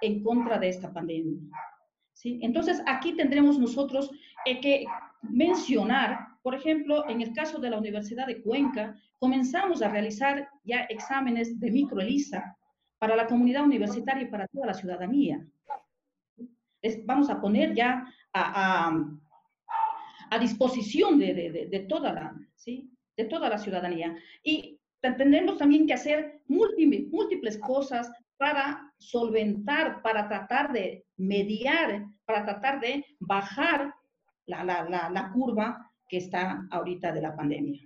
en 0.00 0.22
contra 0.22 0.58
de 0.58 0.68
esta 0.68 0.92
pandemia. 0.92 1.40
¿Sí? 2.12 2.38
Entonces, 2.42 2.82
aquí 2.86 3.14
tendremos 3.14 3.58
nosotros 3.58 4.10
eh, 4.44 4.60
que 4.60 4.84
mencionar, 5.22 6.28
por 6.42 6.54
ejemplo, 6.54 7.08
en 7.08 7.20
el 7.20 7.32
caso 7.32 7.58
de 7.58 7.70
la 7.70 7.78
Universidad 7.78 8.26
de 8.26 8.42
Cuenca, 8.42 8.96
comenzamos 9.18 9.82
a 9.82 9.88
realizar 9.88 10.48
ya 10.64 10.80
exámenes 10.82 11.58
de 11.58 11.70
microelisa 11.70 12.56
para 12.98 13.16
la 13.16 13.26
comunidad 13.26 13.64
universitaria 13.64 14.24
y 14.24 14.30
para 14.30 14.46
toda 14.48 14.66
la 14.66 14.74
ciudadanía. 14.74 15.44
vamos 17.04 17.30
a 17.30 17.40
poner 17.40 17.74
ya 17.74 18.06
a, 18.32 18.92
a 20.32 20.38
disposición 20.38 21.18
de, 21.18 21.34
de, 21.34 21.68
de, 21.70 21.80
toda 21.80 22.10
la, 22.12 22.34
¿sí? 22.54 22.90
de 23.16 23.24
toda 23.26 23.50
la 23.50 23.58
ciudadanía. 23.58 24.16
Y 24.42 24.80
tendremos 25.02 25.58
también 25.58 25.86
que 25.86 25.94
hacer 25.94 26.42
múltiples, 26.46 27.58
cosas 27.58 28.10
para 28.36 28.92
solventar, 28.98 30.02
para 30.02 30.28
tratar 30.28 30.72
de 30.72 31.04
mediar, 31.16 32.06
para 32.24 32.44
tratar 32.44 32.80
de 32.80 33.04
bajar 33.18 33.94
la, 34.46 34.64
la 34.64 35.32
curva 35.32 35.90
que 36.08 36.18
está 36.18 36.66
ahorita 36.70 37.12
de 37.12 37.20
la 37.20 37.34
pandemia. 37.34 37.80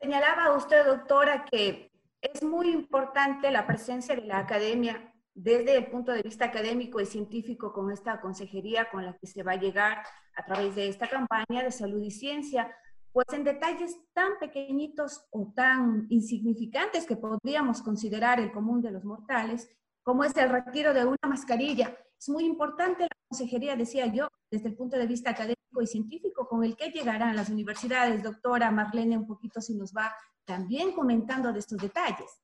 Señalaba 0.00 0.56
usted, 0.56 0.86
doctora, 0.86 1.44
que 1.44 1.90
es 2.20 2.42
muy 2.42 2.70
importante 2.70 3.50
la 3.50 3.66
presencia 3.66 4.14
de 4.14 4.22
la 4.22 4.38
academia 4.38 5.12
desde 5.34 5.76
el 5.76 5.86
punto 5.86 6.12
de 6.12 6.22
vista 6.22 6.46
académico 6.46 7.00
y 7.00 7.06
científico 7.06 7.72
con 7.72 7.90
esta 7.90 8.20
consejería 8.20 8.90
con 8.90 9.04
la 9.04 9.16
que 9.16 9.26
se 9.26 9.42
va 9.42 9.52
a 9.52 9.60
llegar 9.60 10.02
a 10.36 10.44
través 10.44 10.74
de 10.74 10.88
esta 10.88 11.08
campaña 11.08 11.62
de 11.62 11.70
salud 11.70 12.02
y 12.02 12.10
ciencia, 12.10 12.74
pues 13.12 13.26
en 13.32 13.44
detalles 13.44 13.96
tan 14.12 14.38
pequeñitos 14.38 15.26
o 15.30 15.52
tan 15.54 16.06
insignificantes 16.10 17.06
que 17.06 17.16
podríamos 17.16 17.82
considerar 17.82 18.40
el 18.40 18.52
común 18.52 18.80
de 18.80 18.92
los 18.92 19.04
mortales, 19.04 19.68
como 20.02 20.24
es 20.24 20.36
el 20.36 20.48
retiro 20.48 20.94
de 20.94 21.04
una 21.04 21.18
mascarilla. 21.28 21.96
Es 22.18 22.28
muy 22.28 22.44
importante 22.44 23.02
la 23.02 23.16
consejería, 23.28 23.76
decía 23.76 24.06
yo, 24.06 24.28
desde 24.50 24.68
el 24.68 24.76
punto 24.76 24.96
de 24.96 25.06
vista 25.06 25.30
académico 25.30 25.82
y 25.82 25.86
científico, 25.86 26.46
con 26.48 26.64
el 26.64 26.76
que 26.76 26.90
llegarán 26.90 27.36
las 27.36 27.50
universidades. 27.50 28.22
Doctora 28.22 28.70
Marlene, 28.70 29.16
un 29.16 29.26
poquito 29.26 29.60
si 29.60 29.74
nos 29.74 29.92
va 29.92 30.14
también 30.44 30.92
comentando 30.92 31.52
de 31.52 31.58
estos 31.58 31.78
detalles. 31.78 32.42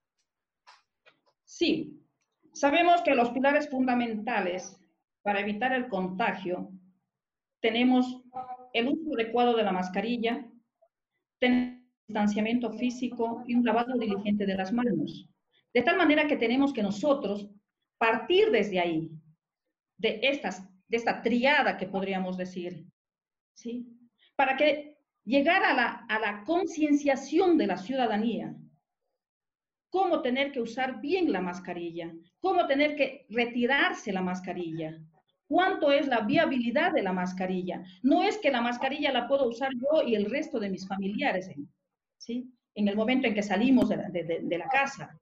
Sí, 1.45 2.07
Sabemos 2.57 3.03
que 3.03 3.15
los 3.15 3.29
pilares 3.33 3.69
fundamentales 3.69 4.81
para 5.21 5.41
evitar 5.41 5.75
el 5.75 5.91
contagio 5.91 6.71
tenemos 7.61 8.23
el 8.73 8.89
uso 8.89 9.13
adecuado 9.13 9.55
de 9.55 9.63
la 9.63 9.73
mascarilla, 9.73 10.51
tener 11.39 11.83
distanciamiento 12.07 12.71
físico 12.71 13.43
y 13.47 13.55
un 13.55 13.65
lavado 13.65 13.99
diligente 13.99 14.47
de 14.47 14.55
las 14.55 14.73
manos. 14.73 15.29
De 15.75 15.83
tal 15.83 15.97
manera 15.97 16.27
que 16.27 16.37
tenemos 16.37 16.73
que 16.73 16.83
nosotros 16.83 17.51
partir 17.99 18.51
desde 18.51 18.81
ahí, 18.81 19.11
de, 19.99 20.21
estas, 20.23 20.63
de 20.89 20.97
esta 20.97 21.23
triada 21.23 21.77
que 21.77 21.87
podríamos 21.87 22.37
decir, 22.37 22.87
¿sí? 23.55 23.87
Para 24.37 24.57
que 24.57 24.99
llegar 25.25 25.65
a 25.65 25.75
la, 25.75 26.07
a 26.09 26.19
la 26.19 26.45
concienciación 26.45 27.59
de 27.59 27.67
la 27.67 27.77
ciudadanía, 27.77 28.55
cómo 29.91 30.23
tener 30.23 30.53
que 30.53 30.61
usar 30.61 31.01
bien 31.01 31.33
la 31.33 31.41
mascarilla, 31.41 32.13
cómo 32.39 32.67
tener 32.67 32.97
que 32.97 33.27
retirarse 33.31 34.13
la 34.13 34.23
mascarilla, 34.23 35.01
cuánto 35.47 35.91
es 35.91 36.07
la 36.07 36.21
viabilidad 36.21 36.93
de 36.93 37.03
la 37.03 37.13
mascarilla. 37.13 37.85
No 38.03 38.23
es 38.23 38.39
que 38.39 38.51
la 38.51 38.61
mascarilla 38.61 39.13
la 39.13 39.29
puedo 39.29 39.49
usar 39.49 39.71
yo 39.75 40.03
y 40.07 40.15
el 40.15 40.31
resto 40.31 40.59
de 40.59 40.71
mis 40.71 40.87
familiares, 40.87 41.51
¿sí? 42.19 42.51
En 42.75 42.89
el 42.89 42.97
momento 42.97 43.27
en 43.27 43.35
que 43.35 43.43
salimos 43.43 43.89
de 43.89 43.97
la, 43.97 44.09
de 44.11 44.65
casa. 44.71 45.19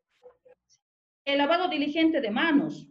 El 1.25 1.38
lavado 1.38 1.69
diligente 1.69 2.21
de 2.21 2.31
manos. 2.31 2.88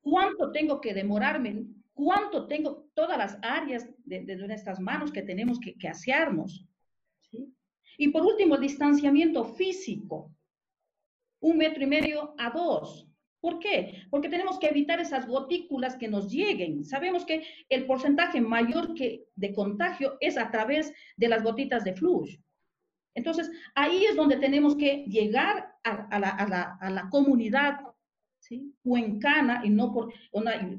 ¿Cuánto 0.00 0.50
tengo 0.52 0.80
que 0.80 0.94
demorarme? 0.94 1.64
¿Cuánto 1.92 2.46
tengo 2.46 2.88
todas 2.94 3.18
las 3.18 3.38
áreas 3.42 3.88
de, 4.04 4.36
nuestras 4.36 4.80
manos 4.80 5.12
que 5.12 5.22
tenemos 5.22 5.58
que, 5.60 5.74
que 5.76 5.88
asearnos? 5.88 6.64
Y 7.98 8.08
por 8.08 8.22
último, 8.22 8.54
el 8.54 8.62
distanciamiento 8.62 9.44
físico 9.44 10.30
un 11.40 11.56
metro 11.56 11.82
y 11.82 11.86
medio 11.86 12.34
a 12.38 12.50
dos. 12.50 13.09
¿Por 13.40 13.58
qué? 13.58 14.02
Porque 14.10 14.28
tenemos 14.28 14.58
que 14.58 14.68
evitar 14.68 15.00
esas 15.00 15.26
gotículas 15.26 15.96
que 15.96 16.08
nos 16.08 16.30
lleguen. 16.30 16.84
Sabemos 16.84 17.24
que 17.24 17.42
el 17.68 17.86
porcentaje 17.86 18.40
mayor 18.40 18.94
que 18.94 19.24
de 19.34 19.54
contagio 19.54 20.16
es 20.20 20.36
a 20.36 20.50
través 20.50 20.92
de 21.16 21.28
las 21.28 21.42
gotitas 21.42 21.84
de 21.84 21.94
flujo. 21.94 22.26
Entonces, 23.14 23.50
ahí 23.74 24.04
es 24.04 24.14
donde 24.14 24.36
tenemos 24.36 24.76
que 24.76 25.04
llegar 25.06 25.72
a, 25.84 26.18
la, 26.18 27.08
comunidad 27.10 27.80
¿sí? 28.38 28.74
cuencana, 28.82 29.62
y 29.64 29.70
no 29.70 29.92
por, 29.92 30.12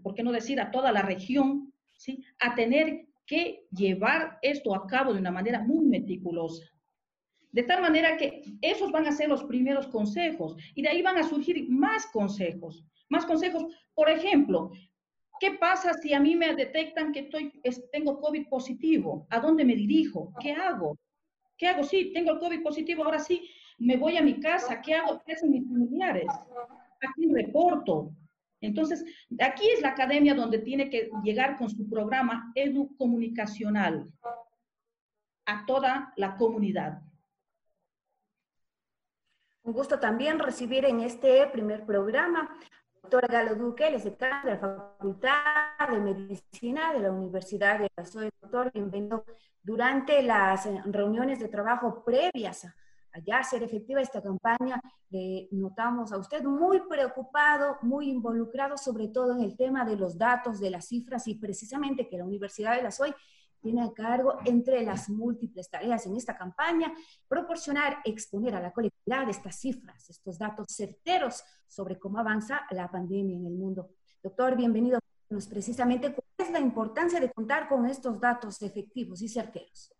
por 0.03 0.13
qué 0.13 0.23
no 0.23 0.31
decir 0.31 0.61
a 0.61 0.71
toda 0.71 0.91
la 0.91 1.01
región, 1.01 1.73
¿sí? 1.97 2.23
a 2.39 2.55
tener 2.55 3.07
que 3.25 3.65
llevar 3.71 4.37
esto 4.41 4.75
a 4.75 4.85
cabo 4.87 5.13
de 5.13 5.19
una 5.19 5.31
manera 5.31 5.59
muy 5.59 5.85
meticulosa. 5.85 6.63
De 7.51 7.63
tal 7.63 7.81
manera 7.81 8.17
que 8.17 8.43
esos 8.61 8.91
van 8.91 9.07
a 9.07 9.11
ser 9.11 9.27
los 9.27 9.43
primeros 9.43 9.87
consejos 9.87 10.55
y 10.73 10.81
de 10.81 10.89
ahí 10.89 11.01
van 11.01 11.17
a 11.17 11.23
surgir 11.23 11.69
más 11.69 12.07
consejos, 12.07 12.85
más 13.09 13.25
consejos. 13.25 13.65
Por 13.93 14.09
ejemplo, 14.09 14.71
¿qué 15.39 15.51
pasa 15.51 15.93
si 15.93 16.13
a 16.13 16.19
mí 16.19 16.35
me 16.35 16.55
detectan 16.55 17.11
que 17.11 17.21
estoy, 17.21 17.51
tengo 17.91 18.19
COVID 18.21 18.47
positivo? 18.47 19.27
¿A 19.29 19.39
dónde 19.39 19.65
me 19.65 19.75
dirijo? 19.75 20.33
¿Qué 20.39 20.53
hago? 20.53 20.97
¿Qué 21.57 21.67
hago? 21.67 21.83
Sí, 21.83 22.11
tengo 22.13 22.31
el 22.31 22.39
COVID 22.39 22.63
positivo, 22.63 23.03
ahora 23.03 23.19
sí, 23.19 23.49
me 23.77 23.97
voy 23.97 24.15
a 24.15 24.21
mi 24.21 24.39
casa. 24.39 24.81
¿Qué 24.81 24.93
hago? 24.93 25.21
¿Qué 25.25 25.33
hacen 25.33 25.51
mis 25.51 25.67
familiares? 25.67 26.27
Aquí 27.01 27.27
reporto. 27.33 28.11
Entonces, 28.61 29.03
aquí 29.39 29.67
es 29.75 29.81
la 29.81 29.89
academia 29.89 30.35
donde 30.35 30.59
tiene 30.59 30.89
que 30.89 31.09
llegar 31.23 31.57
con 31.57 31.69
su 31.69 31.89
programa 31.89 32.51
educomunicacional 32.55 34.09
a 35.45 35.65
toda 35.65 36.13
la 36.15 36.37
comunidad. 36.37 37.01
Un 39.63 39.73
gusto 39.73 39.99
también 39.99 40.39
recibir 40.39 40.85
en 40.85 41.01
este 41.01 41.45
primer 41.47 41.85
programa 41.85 42.49
doctora 43.03 43.27
Galo 43.27 43.55
Duque, 43.55 43.87
él 43.87 43.95
es 43.95 44.05
de 44.05 44.17
la 44.19 44.57
Facultad 44.57 45.89
de 45.89 45.99
Medicina 45.99 46.93
de 46.93 46.99
la 47.01 47.11
Universidad 47.11 47.77
de 47.77 47.91
la 47.95 48.31
Doctor, 48.41 48.71
bienvenido. 48.73 49.23
Durante 49.61 50.23
las 50.23 50.67
reuniones 50.85 51.39
de 51.39 51.47
trabajo 51.47 52.03
previas 52.03 52.65
a 52.65 52.75
allá 53.11 53.43
ser 53.43 53.61
efectiva 53.61 54.01
esta 54.01 54.21
campaña, 54.21 54.81
le 55.09 55.47
notamos 55.51 56.11
a 56.11 56.17
usted 56.17 56.43
muy 56.43 56.79
preocupado, 56.87 57.77
muy 57.81 58.09
involucrado, 58.09 58.77
sobre 58.77 59.09
todo 59.09 59.33
en 59.33 59.41
el 59.41 59.55
tema 59.55 59.85
de 59.85 59.95
los 59.95 60.17
datos, 60.17 60.59
de 60.59 60.71
las 60.71 60.87
cifras 60.87 61.27
y 61.27 61.35
precisamente 61.35 62.07
que 62.07 62.17
la 62.17 62.25
Universidad 62.25 62.77
de 62.77 62.83
la 62.83 62.91
SOY 62.91 63.13
tiene 63.61 63.83
a 63.83 63.93
cargo, 63.93 64.39
entre 64.45 64.83
las 64.83 65.09
múltiples 65.09 65.69
tareas 65.69 66.05
en 66.05 66.15
esta 66.15 66.35
campaña, 66.35 66.91
proporcionar, 67.27 67.97
exponer 68.03 68.55
a 68.55 68.61
la 68.61 68.73
colectividad 68.73 69.29
estas 69.29 69.59
cifras, 69.59 70.09
estos 70.09 70.37
datos 70.37 70.67
certeros 70.69 71.43
sobre 71.67 71.99
cómo 71.99 72.19
avanza 72.19 72.61
la 72.71 72.89
pandemia 72.89 73.37
en 73.37 73.45
el 73.45 73.53
mundo. 73.53 73.91
Doctor, 74.21 74.57
bienvenido. 74.57 74.99
Precisamente, 75.49 76.13
¿cuál 76.13 76.27
es 76.37 76.51
la 76.51 76.59
importancia 76.59 77.19
de 77.19 77.31
contar 77.31 77.69
con 77.69 77.85
estos 77.85 78.19
datos 78.19 78.61
efectivos 78.61 79.21
y 79.21 79.29
certeros? 79.29 79.93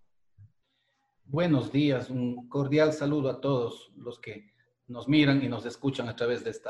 Buenos 1.24 1.72
días, 1.72 2.10
un 2.10 2.50
cordial 2.50 2.92
saludo 2.92 3.30
a 3.30 3.40
todos 3.40 3.94
los 3.96 4.20
que 4.20 4.52
nos 4.88 5.08
miran 5.08 5.42
y 5.42 5.48
nos 5.48 5.66
escuchan 5.66 6.10
a 6.10 6.16
través 6.16 6.44
de 6.44 6.50
este 6.50 6.70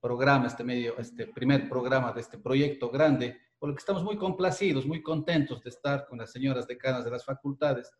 programa, 0.00 0.48
este 0.48 0.64
medio, 0.64 0.98
este 0.98 1.28
primer 1.28 1.68
programa 1.68 2.12
de 2.12 2.20
este 2.20 2.38
proyecto 2.38 2.90
grande, 2.90 3.40
por 3.58 3.68
lo 3.68 3.74
que 3.74 3.80
estamos 3.80 4.02
muy 4.02 4.16
complacidos, 4.16 4.86
muy 4.86 5.02
contentos 5.02 5.62
de 5.62 5.70
estar 5.70 6.06
con 6.06 6.18
las 6.18 6.30
señoras 6.30 6.66
decanas 6.66 7.04
de 7.04 7.10
las 7.10 7.24
facultades, 7.24 7.90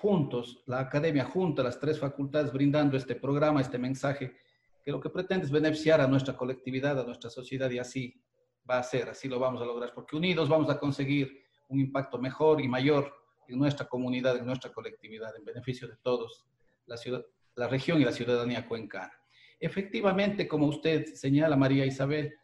juntos, 0.00 0.62
la 0.66 0.80
academia 0.80 1.24
junta, 1.24 1.62
las 1.62 1.78
tres 1.78 1.98
facultades, 1.98 2.52
brindando 2.52 2.96
este 2.96 3.14
programa, 3.14 3.60
este 3.60 3.78
mensaje, 3.78 4.36
que 4.82 4.90
lo 4.90 5.00
que 5.00 5.10
pretende 5.10 5.44
es 5.44 5.50
beneficiar 5.50 6.00
a 6.00 6.06
nuestra 6.06 6.36
colectividad, 6.36 6.98
a 6.98 7.04
nuestra 7.04 7.30
sociedad, 7.30 7.70
y 7.70 7.78
así 7.78 8.20
va 8.68 8.78
a 8.78 8.82
ser, 8.82 9.08
así 9.08 9.28
lo 9.28 9.38
vamos 9.38 9.62
a 9.62 9.64
lograr, 9.64 9.92
porque 9.94 10.16
unidos 10.16 10.48
vamos 10.48 10.70
a 10.70 10.78
conseguir 10.78 11.42
un 11.68 11.80
impacto 11.80 12.18
mejor 12.18 12.60
y 12.60 12.68
mayor 12.68 13.12
en 13.48 13.58
nuestra 13.58 13.86
comunidad, 13.86 14.36
en 14.36 14.46
nuestra 14.46 14.72
colectividad, 14.72 15.34
en 15.36 15.44
beneficio 15.44 15.88
de 15.88 15.96
todos, 16.02 16.44
la, 16.86 16.96
ciudad, 16.96 17.24
la 17.56 17.68
región 17.68 18.00
y 18.00 18.04
la 18.04 18.12
ciudadanía 18.12 18.66
cuencana. 18.66 19.12
Efectivamente, 19.58 20.48
como 20.48 20.66
usted 20.66 21.06
señala, 21.14 21.56
María 21.56 21.86
Isabel, 21.86 22.34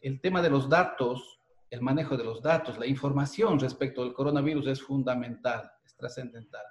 el 0.00 0.20
tema 0.20 0.42
de 0.42 0.50
los 0.50 0.68
datos, 0.68 1.40
el 1.70 1.80
manejo 1.80 2.16
de 2.16 2.24
los 2.24 2.42
datos, 2.42 2.78
la 2.78 2.86
información 2.86 3.58
respecto 3.58 4.02
del 4.02 4.14
coronavirus 4.14 4.68
es 4.68 4.82
fundamental, 4.82 5.70
es 5.84 5.96
trascendental. 5.96 6.64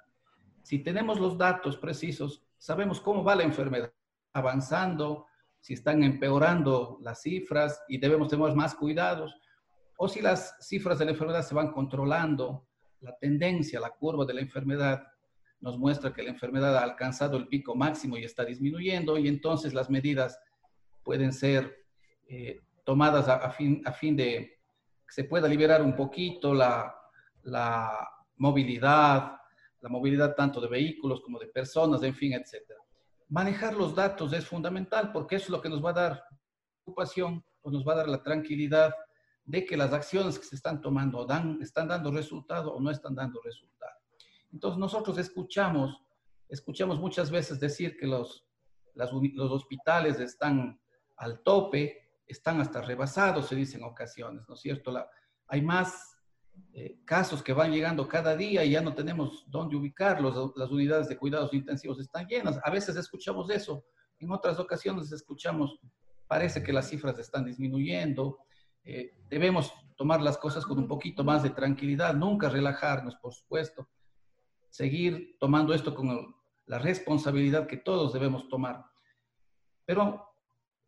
Si 0.62 0.80
tenemos 0.80 1.20
los 1.20 1.36
datos 1.38 1.76
precisos, 1.76 2.42
sabemos 2.58 3.00
cómo 3.00 3.22
va 3.22 3.36
la 3.36 3.44
enfermedad 3.44 3.92
avanzando, 4.32 5.26
si 5.60 5.74
están 5.74 6.02
empeorando 6.02 6.98
las 7.02 7.22
cifras 7.22 7.82
y 7.88 7.98
debemos 7.98 8.28
tener 8.28 8.54
más 8.54 8.74
cuidados, 8.74 9.34
o 9.96 10.08
si 10.08 10.20
las 10.20 10.56
cifras 10.60 10.98
de 10.98 11.06
la 11.06 11.12
enfermedad 11.12 11.42
se 11.42 11.54
van 11.54 11.72
controlando, 11.72 12.66
la 13.00 13.16
tendencia, 13.16 13.80
la 13.80 13.90
curva 13.90 14.24
de 14.24 14.34
la 14.34 14.40
enfermedad 14.40 15.06
nos 15.60 15.78
muestra 15.78 16.12
que 16.12 16.22
la 16.22 16.30
enfermedad 16.30 16.76
ha 16.76 16.82
alcanzado 16.82 17.36
el 17.36 17.48
pico 17.48 17.74
máximo 17.74 18.16
y 18.16 18.24
está 18.24 18.44
disminuyendo 18.44 19.18
y 19.18 19.28
entonces 19.28 19.72
las 19.74 19.88
medidas 19.88 20.38
pueden 21.02 21.32
ser 21.32 21.84
eh, 22.28 22.60
tomadas 22.86 23.28
a, 23.28 23.50
fin, 23.50 23.82
a 23.84 23.92
fin 23.92 24.16
de 24.16 24.60
que 25.06 25.12
se 25.12 25.24
pueda 25.24 25.48
liberar 25.48 25.82
un 25.82 25.96
poquito 25.96 26.54
la, 26.54 26.94
la 27.42 28.08
movilidad, 28.36 29.32
la 29.80 29.88
movilidad 29.88 30.36
tanto 30.36 30.60
de 30.60 30.68
vehículos 30.68 31.20
como 31.20 31.38
de 31.40 31.48
personas, 31.48 32.02
en 32.04 32.14
fin, 32.14 32.32
etc. 32.32 32.62
Manejar 33.28 33.74
los 33.74 33.92
datos 33.94 34.32
es 34.32 34.46
fundamental 34.46 35.10
porque 35.12 35.34
eso 35.34 35.46
es 35.46 35.50
lo 35.50 35.60
que 35.60 35.68
nos 35.68 35.84
va 35.84 35.90
a 35.90 35.94
dar 35.94 36.24
ocupación, 36.82 37.44
pues 37.60 37.72
nos 37.72 37.86
va 37.86 37.94
a 37.94 37.96
dar 37.96 38.08
la 38.08 38.22
tranquilidad 38.22 38.94
de 39.44 39.66
que 39.66 39.76
las 39.76 39.92
acciones 39.92 40.38
que 40.38 40.44
se 40.44 40.54
están 40.54 40.80
tomando 40.80 41.26
dan, 41.26 41.58
están 41.60 41.88
dando 41.88 42.12
resultado 42.12 42.72
o 42.72 42.80
no 42.80 42.90
están 42.92 43.16
dando 43.16 43.40
resultado. 43.42 43.98
Entonces 44.52 44.78
nosotros 44.78 45.18
escuchamos, 45.18 46.00
escuchamos 46.48 47.00
muchas 47.00 47.32
veces 47.32 47.58
decir 47.58 47.96
que 47.98 48.06
los, 48.06 48.46
los 48.94 49.52
hospitales 49.52 50.20
están 50.20 50.80
al 51.16 51.42
tope, 51.42 52.05
están 52.26 52.60
hasta 52.60 52.80
rebasados, 52.80 53.48
se 53.48 53.54
dice 53.54 53.76
en 53.76 53.84
ocasiones, 53.84 54.44
¿no 54.48 54.54
es 54.54 54.60
cierto? 54.60 54.90
La, 54.90 55.08
hay 55.48 55.62
más 55.62 56.16
eh, 56.72 56.98
casos 57.04 57.42
que 57.42 57.52
van 57.52 57.72
llegando 57.72 58.08
cada 58.08 58.36
día 58.36 58.64
y 58.64 58.70
ya 58.70 58.80
no 58.80 58.94
tenemos 58.94 59.44
dónde 59.48 59.76
ubicarlos, 59.76 60.52
las 60.56 60.70
unidades 60.70 61.08
de 61.08 61.16
cuidados 61.16 61.52
intensivos 61.54 62.00
están 62.00 62.26
llenas. 62.26 62.58
A 62.64 62.70
veces 62.70 62.96
escuchamos 62.96 63.50
eso, 63.50 63.84
en 64.18 64.30
otras 64.30 64.58
ocasiones 64.58 65.12
escuchamos, 65.12 65.78
parece 66.26 66.62
que 66.62 66.72
las 66.72 66.88
cifras 66.88 67.18
están 67.18 67.44
disminuyendo, 67.44 68.38
eh, 68.84 69.16
debemos 69.28 69.72
tomar 69.96 70.20
las 70.20 70.38
cosas 70.38 70.64
con 70.64 70.78
un 70.78 70.88
poquito 70.88 71.24
más 71.24 71.42
de 71.42 71.50
tranquilidad, 71.50 72.14
nunca 72.14 72.48
relajarnos, 72.48 73.16
por 73.16 73.32
supuesto, 73.32 73.88
seguir 74.68 75.36
tomando 75.38 75.72
esto 75.72 75.94
con 75.94 76.36
la 76.66 76.78
responsabilidad 76.78 77.66
que 77.66 77.78
todos 77.78 78.12
debemos 78.12 78.48
tomar. 78.48 78.84
Pero 79.84 80.25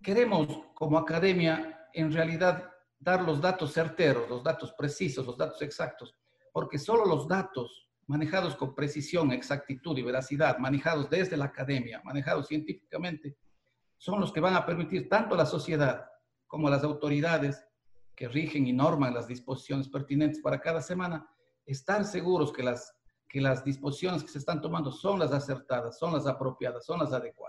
queremos 0.02 0.46
como 0.74 0.98
academia 0.98 1.88
en 1.92 2.12
realidad 2.12 2.70
dar 2.98 3.22
los 3.22 3.40
datos 3.40 3.72
certeros, 3.72 4.28
los 4.28 4.42
datos 4.42 4.72
precisos, 4.72 5.26
los 5.26 5.36
datos 5.36 5.62
exactos, 5.62 6.14
porque 6.52 6.78
solo 6.78 7.04
los 7.04 7.28
datos 7.28 7.88
manejados 8.06 8.56
con 8.56 8.74
precisión, 8.74 9.32
exactitud 9.32 9.96
y 9.98 10.02
veracidad, 10.02 10.58
manejados 10.58 11.10
desde 11.10 11.36
la 11.36 11.46
academia, 11.46 12.00
manejados 12.04 12.48
científicamente, 12.48 13.36
son 13.98 14.20
los 14.20 14.32
que 14.32 14.40
van 14.40 14.54
a 14.54 14.64
permitir 14.64 15.08
tanto 15.08 15.34
a 15.34 15.38
la 15.38 15.46
sociedad 15.46 16.06
como 16.46 16.68
a 16.68 16.70
las 16.70 16.84
autoridades 16.84 17.64
que 18.16 18.28
rigen 18.28 18.66
y 18.66 18.72
norman 18.72 19.14
las 19.14 19.28
disposiciones 19.28 19.88
pertinentes 19.88 20.40
para 20.40 20.60
cada 20.60 20.80
semana, 20.80 21.28
estar 21.66 22.04
seguros 22.04 22.52
que 22.52 22.62
las, 22.62 22.96
que 23.28 23.40
las 23.40 23.62
disposiciones 23.64 24.22
que 24.22 24.30
se 24.30 24.38
están 24.38 24.60
tomando 24.62 24.90
son 24.90 25.18
las 25.18 25.32
acertadas, 25.32 25.98
son 25.98 26.14
las 26.14 26.26
apropiadas, 26.26 26.84
son 26.84 27.00
las 27.00 27.12
adecuadas. 27.12 27.47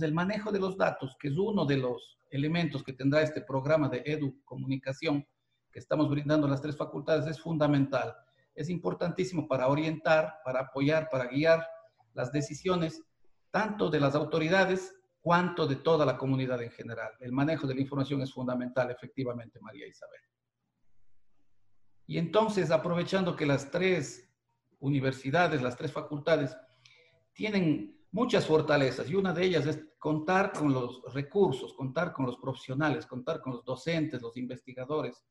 El 0.00 0.14
manejo 0.14 0.50
de 0.50 0.60
los 0.60 0.78
datos, 0.78 1.16
que 1.20 1.28
es 1.28 1.36
uno 1.36 1.66
de 1.66 1.76
los 1.76 2.18
elementos 2.30 2.82
que 2.82 2.94
tendrá 2.94 3.20
este 3.20 3.42
programa 3.42 3.90
de 3.90 4.02
educomunicación 4.06 5.26
que 5.70 5.78
estamos 5.78 6.08
brindando 6.08 6.46
a 6.46 6.50
las 6.50 6.62
tres 6.62 6.76
facultades, 6.76 7.26
es 7.26 7.40
fundamental. 7.40 8.14
Es 8.54 8.70
importantísimo 8.70 9.46
para 9.46 9.68
orientar, 9.68 10.38
para 10.44 10.60
apoyar, 10.60 11.08
para 11.10 11.26
guiar 11.26 11.66
las 12.14 12.32
decisiones 12.32 13.02
tanto 13.50 13.90
de 13.90 14.00
las 14.00 14.14
autoridades 14.14 14.94
cuanto 15.20 15.66
de 15.66 15.76
toda 15.76 16.04
la 16.04 16.16
comunidad 16.16 16.62
en 16.62 16.70
general. 16.70 17.12
El 17.20 17.32
manejo 17.32 17.66
de 17.66 17.74
la 17.74 17.80
información 17.80 18.22
es 18.22 18.32
fundamental, 18.32 18.90
efectivamente, 18.90 19.60
María 19.60 19.86
Isabel. 19.86 20.20
Y 22.06 22.18
entonces, 22.18 22.70
aprovechando 22.70 23.36
que 23.36 23.46
las 23.46 23.70
tres 23.70 24.28
universidades, 24.80 25.62
las 25.62 25.76
tres 25.76 25.92
facultades, 25.92 26.56
tienen 27.32 28.01
muchas 28.12 28.46
fortalezas 28.46 29.08
y 29.10 29.14
una 29.14 29.32
de 29.32 29.44
ellas 29.44 29.66
es 29.66 29.80
contar 29.98 30.52
con 30.52 30.72
los 30.72 31.02
recursos, 31.14 31.74
contar 31.74 32.12
con 32.12 32.26
los 32.26 32.36
profesionales, 32.36 33.06
contar 33.06 33.40
con 33.40 33.54
los 33.54 33.64
docentes, 33.64 34.20
los 34.20 34.36
investigadores, 34.36 35.24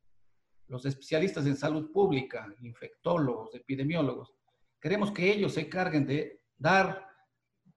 los 0.67 0.85
especialistas 0.85 1.45
en 1.45 1.55
salud 1.55 1.91
pública, 1.91 2.53
infectólogos, 2.61 3.53
epidemiólogos. 3.53 4.33
Queremos 4.79 5.11
que 5.11 5.31
ellos 5.31 5.53
se 5.53 5.61
encarguen 5.61 6.07
de 6.07 6.41
dar 6.57 7.07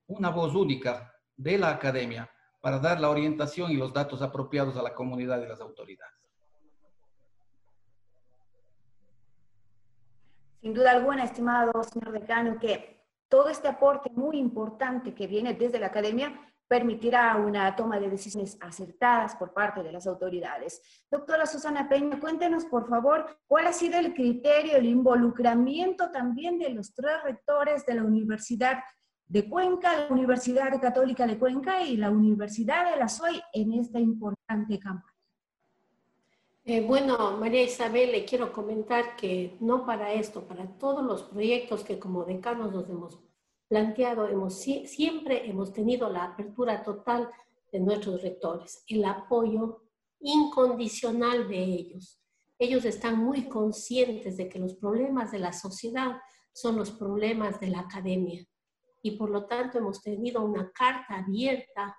una 0.07 0.31
voz 0.31 0.55
única 0.55 1.15
de 1.37 1.59
la 1.59 1.71
academia 1.71 2.31
para 2.61 2.79
dar 2.79 2.99
la 2.99 3.11
orientación 3.11 3.71
y 3.71 3.77
los 3.77 3.93
datos 3.93 4.23
apropiados 4.23 4.77
a 4.77 4.83
la 4.83 4.95
comunidad 4.95 5.43
y 5.43 5.47
las 5.47 5.61
autoridades. 5.61 6.15
Sin 10.63 10.73
duda 10.73 10.93
alguna, 10.93 11.25
estimado 11.25 11.83
señor 11.83 12.13
decano, 12.13 12.59
que 12.59 12.94
todo 13.35 13.49
este 13.49 13.67
aporte 13.67 14.13
muy 14.15 14.39
importante 14.39 15.13
que 15.13 15.27
viene 15.27 15.55
desde 15.55 15.81
la 15.81 15.87
academia 15.87 16.33
permitirá 16.69 17.35
una 17.35 17.75
toma 17.75 17.99
de 17.99 18.09
decisiones 18.09 18.57
acertadas 18.61 19.35
por 19.35 19.53
parte 19.53 19.83
de 19.83 19.91
las 19.91 20.07
autoridades. 20.07 20.81
Doctora 21.11 21.45
Susana 21.45 21.89
Peña, 21.89 22.21
cuéntenos 22.21 22.65
por 22.67 22.89
favor 22.89 23.27
cuál 23.49 23.67
ha 23.67 23.73
sido 23.73 23.99
el 23.99 24.15
criterio, 24.15 24.77
el 24.77 24.87
involucramiento 24.87 26.13
también 26.13 26.61
de 26.61 26.69
los 26.69 26.95
tres 26.95 27.25
rectores 27.25 27.85
de 27.85 27.95
la 27.95 28.05
Universidad 28.05 28.85
de 29.27 29.49
Cuenca, 29.49 29.97
la 29.97 30.15
Universidad 30.15 30.81
Católica 30.81 31.27
de 31.27 31.37
Cuenca 31.37 31.83
y 31.83 31.97
la 31.97 32.11
Universidad 32.11 32.93
de 32.93 32.99
la 33.01 33.09
SOY 33.09 33.43
en 33.53 33.73
esta 33.73 33.99
importante 33.99 34.79
campaña. 34.79 35.14
Eh, 36.67 36.81
bueno, 36.81 37.37
María 37.37 37.63
Isabel, 37.63 38.11
le 38.11 38.25
quiero 38.25 38.51
comentar 38.51 39.17
que 39.17 39.55
no 39.61 39.85
para 39.85 40.15
esto, 40.15 40.49
para 40.49 40.67
todos 40.79 41.05
los 41.05 41.25
proyectos 41.25 41.85
que 41.85 41.99
como 41.99 42.25
decanos 42.25 42.73
nos 42.73 42.89
hemos 42.89 43.19
planteado, 43.69 44.27
hemos, 44.29 44.55
siempre 44.55 45.47
hemos 45.47 45.75
tenido 45.75 46.09
la 46.09 46.25
apertura 46.25 46.83
total 46.83 47.31
de 47.71 47.81
nuestros 47.81 48.23
rectores, 48.23 48.83
el 48.87 49.05
apoyo 49.05 49.83
incondicional 50.21 51.49
de 51.49 51.63
ellos. 51.65 52.19
Ellos 52.59 52.87
están 52.87 53.19
muy 53.19 53.47
conscientes 53.47 54.39
de 54.39 54.49
que 54.49 54.59
los 54.59 54.75
problemas 54.77 55.33
de 55.33 55.41
la 55.41 55.53
sociedad 55.53 56.17
son 56.55 56.77
los 56.77 56.93
problemas 56.93 57.61
de 57.61 57.69
la 57.69 57.81
academia 57.81 58.43
y 59.03 59.19
por 59.19 59.29
lo 59.29 59.45
tanto 59.45 59.77
hemos 59.77 60.01
tenido 60.01 60.43
una 60.43 60.73
carta 60.73 61.19
abierta 61.19 61.95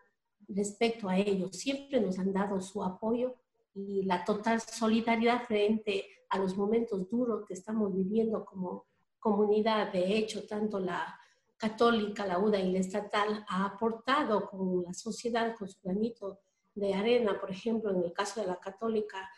respecto 0.47 1.07
a 1.07 1.17
ellos. 1.19 1.51
Siempre 1.55 2.01
nos 2.01 2.17
han 2.17 2.33
dado 2.33 2.59
su 2.61 2.83
apoyo 2.83 3.35
y 3.75 4.03
la 4.03 4.23
total 4.23 4.61
solidaridad 4.61 5.43
frente 5.43 6.07
a 6.29 6.39
los 6.39 6.55
momentos 6.57 7.09
duros 7.09 7.45
que 7.45 7.53
estamos 7.53 7.93
viviendo 7.93 8.43
como 8.45 8.85
comunidad. 9.19 9.91
De 9.91 10.17
hecho, 10.17 10.47
tanto 10.47 10.79
la 10.79 11.19
católica, 11.57 12.25
la 12.25 12.39
UDA 12.39 12.59
y 12.59 12.71
la 12.71 12.79
estatal 12.79 13.45
ha 13.47 13.65
aportado 13.65 14.49
con 14.49 14.83
la 14.83 14.93
sociedad, 14.93 15.55
con 15.57 15.67
su 15.67 15.79
granito 15.83 16.39
de 16.73 16.93
arena, 16.93 17.39
por 17.39 17.51
ejemplo, 17.51 17.91
en 17.91 18.03
el 18.03 18.13
caso 18.13 18.41
de 18.41 18.47
la 18.47 18.59
católica, 18.59 19.29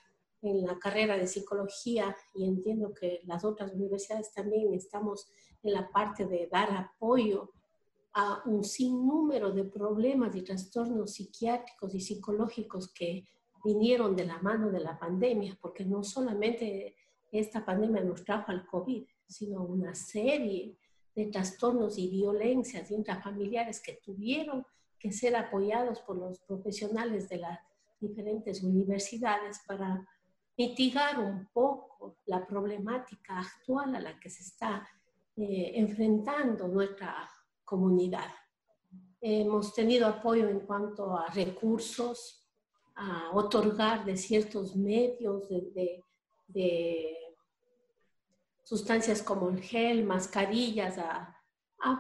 en 0.41 0.65
la 0.65 0.77
carrera 0.77 1.17
de 1.17 1.27
psicología, 1.27 2.15
y 2.35 2.45
entiendo 2.45 2.93
que 2.93 3.21
las 3.25 3.43
otras 3.43 3.73
universidades 3.73 4.31
también 4.33 4.73
estamos 4.73 5.27
en 5.63 5.73
la 5.73 5.89
parte 5.91 6.25
de 6.25 6.47
dar 6.51 6.71
apoyo 6.71 7.51
a 8.13 8.41
un 8.45 8.63
sinnúmero 8.63 9.51
de 9.51 9.63
problemas 9.65 10.35
y 10.35 10.43
trastornos 10.43 11.13
psiquiátricos 11.13 11.93
y 11.93 12.01
psicológicos 12.01 12.91
que 12.91 13.25
vinieron 13.67 14.15
de 14.15 14.25
la 14.25 14.37
mano 14.39 14.71
de 14.71 14.79
la 14.79 14.97
pandemia, 14.97 15.57
porque 15.61 15.83
no 15.83 16.01
solamente 16.01 16.95
esta 17.33 17.65
pandemia 17.65 18.01
nos 18.01 18.23
trajo 18.23 18.49
al 18.53 18.65
COVID, 18.65 19.03
sino 19.27 19.61
una 19.61 19.93
serie 19.93 20.77
de 21.13 21.25
trastornos 21.25 21.97
y 21.97 22.07
violencias 22.07 22.89
intrafamiliares 22.91 23.81
que 23.81 23.99
tuvieron 24.01 24.65
que 24.97 25.11
ser 25.11 25.35
apoyados 25.35 25.99
por 25.99 26.15
los 26.15 26.39
profesionales 26.39 27.27
de 27.27 27.39
las 27.39 27.59
diferentes 27.99 28.63
universidades 28.63 29.59
para 29.67 30.07
mitigar 30.57 31.19
un 31.19 31.49
poco 31.51 32.19
la 32.25 32.47
problemática 32.47 33.39
actual 33.39 33.95
a 33.95 33.99
la 33.99 34.17
que 34.17 34.29
se 34.29 34.43
está 34.43 34.87
eh, 35.35 35.73
enfrentando 35.75 36.69
nuestra 36.69 37.29
comunidad. 37.65 38.29
Hemos 39.19 39.73
tenido 39.73 40.07
apoyo 40.07 40.47
en 40.47 40.61
cuanto 40.61 41.17
a 41.17 41.27
recursos, 41.27 42.46
a 42.97 43.29
otorgar 43.31 44.05
de 44.05 44.17
ciertos 44.17 44.75
medios, 44.75 45.47
de, 45.49 46.03
sustancias 48.63 49.21
como 49.21 49.49
el 49.49 49.61
gel, 49.61 50.03
mascarillas, 50.03 50.97
a, 50.97 51.33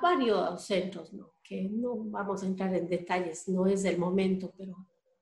varios 0.01 0.65
centros, 0.65 1.11
que 1.43 1.69
no 1.69 1.95
vamos 1.95 2.43
a 2.43 2.47
entrar 2.47 2.73
en 2.75 2.89
detalles, 2.89 3.47
no 3.47 3.67
es 3.67 3.85
el 3.85 3.97
momento, 3.97 4.51
pero 4.57 4.75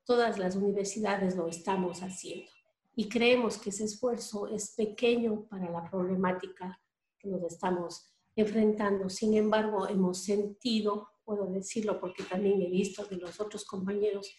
todas 0.05 0.39
las 0.39 0.55
universidades 0.55 1.35
lo 1.35 1.47
estamos 1.47 2.01
haciendo. 2.01 2.49
Y 2.95 3.09
creemos 3.09 3.57
que 3.57 3.69
ese 3.69 3.83
esfuerzo 3.83 4.47
es 4.47 4.73
pequeño 4.75 5.45
para 5.49 5.69
la 5.69 5.87
problemática 5.89 6.79
que 7.19 7.27
nos 7.27 7.43
estamos 7.43 8.09
enfrentando. 8.35 9.09
Sin 9.09 9.35
embargo, 9.35 9.87
hemos 9.87 10.23
sentido, 10.23 11.09
puedo 11.25 11.45
decirlo 11.47 11.99
porque 11.99 12.23
también 12.23 12.61
he 12.61 12.69
visto 12.69 13.05
de 13.05 13.17
los 13.17 13.39
otros 13.41 13.65
compañeros, 13.65 14.33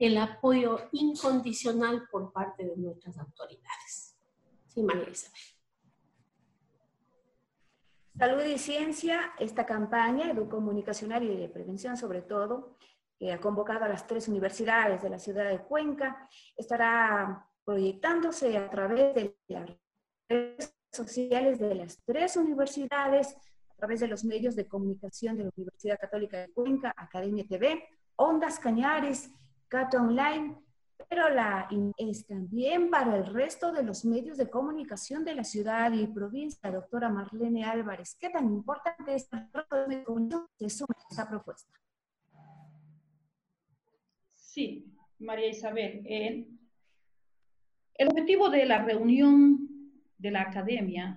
el 0.00 0.16
apoyo 0.16 0.88
incondicional 0.92 2.08
por 2.10 2.32
parte 2.32 2.64
de 2.64 2.76
nuestras 2.76 3.18
autoridades. 3.18 4.16
Sí, 4.68 4.82
María 4.82 5.10
Isabel. 5.10 5.40
Salud 8.18 8.42
y 8.44 8.58
Ciencia, 8.58 9.32
esta 9.38 9.66
campaña 9.66 10.30
educomunicacional 10.30 11.22
y 11.22 11.36
de 11.36 11.48
prevención 11.48 11.96
sobre 11.96 12.22
todo, 12.22 12.76
que 13.18 13.32
ha 13.32 13.40
convocado 13.40 13.84
a 13.84 13.88
las 13.88 14.06
tres 14.06 14.26
universidades 14.28 15.02
de 15.02 15.10
la 15.10 15.18
ciudad 15.18 15.48
de 15.48 15.60
Cuenca, 15.60 16.28
estará 16.56 17.46
proyectándose 17.64 18.56
a 18.56 18.70
través 18.70 19.14
de 19.14 19.36
las 19.48 19.70
redes 20.28 20.74
sociales 20.90 21.58
de 21.58 21.74
las 21.74 22.02
tres 22.06 22.36
universidades, 22.36 23.36
a 23.68 23.76
través 23.76 24.00
de 24.00 24.08
los 24.08 24.24
medios 24.24 24.56
de 24.56 24.66
comunicación 24.66 25.36
de 25.36 25.44
la 25.44 25.50
Universidad 25.54 25.98
Católica 26.00 26.38
de 26.38 26.50
Cuenca, 26.52 26.94
Academia 26.96 27.46
TV, 27.46 27.86
Ondas 28.16 28.58
Cañares, 28.58 29.30
Cata 29.70 30.02
Online, 30.02 30.56
pero 31.08 31.28
la 31.28 31.68
es 31.96 32.26
también 32.26 32.90
para 32.90 33.16
el 33.16 33.26
resto 33.32 33.70
de 33.70 33.84
los 33.84 34.04
medios 34.04 34.36
de 34.36 34.50
comunicación 34.50 35.24
de 35.24 35.36
la 35.36 35.44
ciudad 35.44 35.92
y 35.92 36.08
provincia, 36.08 36.72
doctora 36.72 37.08
Marlene 37.08 37.64
Álvarez. 37.64 38.16
¿Qué 38.18 38.30
tan 38.30 38.46
importante 38.46 39.14
es 39.14 39.28
que 40.58 40.70
suma 40.70 40.96
esta 41.08 41.28
propuesta? 41.28 41.72
Sí, 44.34 44.92
María 45.20 45.50
Isabel. 45.50 46.02
el 47.94 48.08
objetivo 48.08 48.50
de 48.50 48.66
la 48.66 48.84
reunión 48.84 49.68
de 50.18 50.30
la 50.32 50.42
academia 50.42 51.16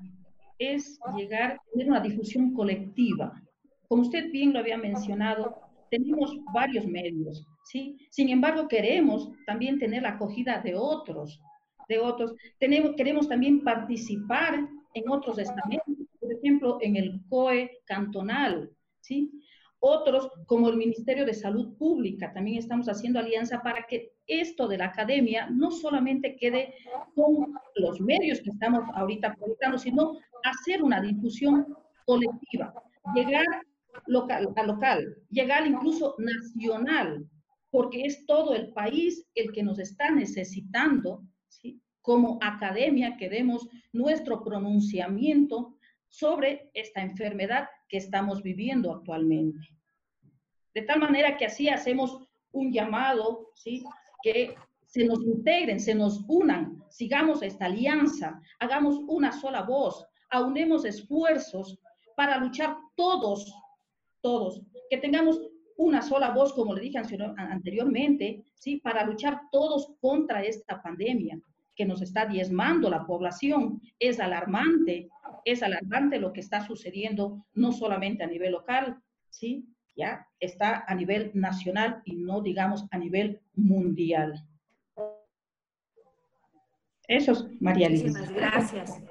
es 0.59 0.99
llegar 1.15 1.53
a 1.53 1.63
tener 1.71 1.87
una 1.87 2.01
difusión 2.01 2.53
colectiva. 2.53 3.41
Como 3.87 4.03
usted 4.03 4.31
bien 4.31 4.53
lo 4.53 4.59
había 4.59 4.77
mencionado, 4.77 5.62
tenemos 5.93 6.35
varios 6.51 6.87
medios, 6.87 7.45
¿sí? 7.65 7.95
Sin 8.09 8.29
embargo, 8.29 8.67
queremos 8.67 9.29
también 9.45 9.77
tener 9.77 10.01
la 10.01 10.09
acogida 10.09 10.59
de 10.59 10.73
otros, 10.75 11.39
de 11.87 11.99
otros. 11.99 12.33
Tenemos, 12.57 12.95
queremos 12.95 13.29
también 13.29 13.63
participar 13.63 14.67
en 14.95 15.09
otros 15.09 15.37
estamentos, 15.37 15.95
por 16.19 16.33
ejemplo, 16.33 16.77
en 16.81 16.95
el 16.95 17.21
COE 17.29 17.81
cantonal, 17.85 18.71
¿sí? 19.01 19.31
Otros, 19.77 20.31
como 20.47 20.67
el 20.69 20.77
Ministerio 20.77 21.27
de 21.27 21.33
Salud 21.35 21.77
Pública, 21.77 22.33
también 22.33 22.57
estamos 22.57 22.87
haciendo 22.87 23.19
alianza 23.19 23.61
para 23.61 23.85
que 23.85 24.13
esto 24.25 24.67
de 24.67 24.79
la 24.79 24.85
academia 24.85 25.47
no 25.51 25.69
solamente 25.69 26.35
quede 26.37 26.73
con 27.13 27.53
los 27.75 28.01
medios 28.01 28.41
que 28.41 28.49
estamos 28.49 28.83
ahorita 28.95 29.35
proyectando, 29.35 29.77
sino 29.77 30.17
hacer 30.43 30.81
una 30.81 31.01
difusión 31.01 31.67
colectiva, 32.05 32.73
llegar 33.13 33.45
local, 34.07 34.53
a 34.55 34.63
local, 34.63 35.17
llegar 35.29 35.65
incluso 35.67 36.15
nacional, 36.17 37.27
porque 37.69 38.05
es 38.05 38.25
todo 38.25 38.53
el 38.53 38.71
país 38.73 39.25
el 39.35 39.51
que 39.51 39.63
nos 39.63 39.79
está 39.79 40.11
necesitando, 40.11 41.23
como 42.01 42.37
academia, 42.41 43.15
que 43.17 43.29
demos 43.29 43.67
nuestro 43.93 44.43
pronunciamiento 44.43 45.77
sobre 46.09 46.69
esta 46.73 47.01
enfermedad 47.01 47.67
que 47.87 47.97
estamos 47.97 48.43
viviendo 48.43 48.93
actualmente. 48.93 49.59
De 50.73 50.81
tal 50.81 50.99
manera 50.99 51.37
que 51.37 51.45
así 51.45 51.69
hacemos 51.69 52.27
un 52.51 52.71
llamado, 52.71 53.51
¿sí? 53.55 53.83
que 54.21 54.55
se 54.85 55.05
nos 55.05 55.23
integren, 55.23 55.79
se 55.79 55.95
nos 55.95 56.23
unan, 56.27 56.83
sigamos 56.89 57.41
esta 57.41 57.65
alianza, 57.65 58.39
hagamos 58.59 58.99
una 59.07 59.31
sola 59.31 59.63
voz, 59.63 60.05
aunemos 60.29 60.85
esfuerzos 60.85 61.79
para 62.15 62.37
luchar 62.37 62.77
todos, 62.95 63.51
todos, 64.23 64.63
que 64.89 64.97
tengamos 64.97 65.39
una 65.77 66.01
sola 66.01 66.31
voz, 66.31 66.53
como 66.53 66.73
le 66.73 66.81
dije 66.81 66.97
anteriormente, 66.97 68.43
¿sí? 68.55 68.77
para 68.77 69.03
luchar 69.03 69.41
todos 69.51 69.93
contra 69.99 70.43
esta 70.43 70.81
pandemia 70.81 71.39
que 71.75 71.85
nos 71.85 72.01
está 72.01 72.25
diezmando 72.25 72.89
la 72.89 73.05
población. 73.05 73.81
Es 73.99 74.19
alarmante, 74.19 75.09
es 75.45 75.61
alarmante 75.61 76.19
lo 76.19 76.31
que 76.31 76.39
está 76.39 76.65
sucediendo, 76.65 77.45
no 77.53 77.71
solamente 77.71 78.23
a 78.23 78.27
nivel 78.27 78.53
local, 78.53 78.97
¿sí? 79.29 79.65
ya 79.95 80.27
está 80.39 80.85
a 80.87 80.95
nivel 80.95 81.31
nacional 81.33 82.01
y 82.05 82.15
no 82.15 82.41
digamos 82.41 82.85
a 82.91 82.97
nivel 82.97 83.41
mundial. 83.55 84.47
Eso 87.07 87.33
es 87.33 87.61
María 87.61 87.89
Luisa. 87.89 88.07
Muchísimas 88.07 88.31
gracias. 88.31 89.03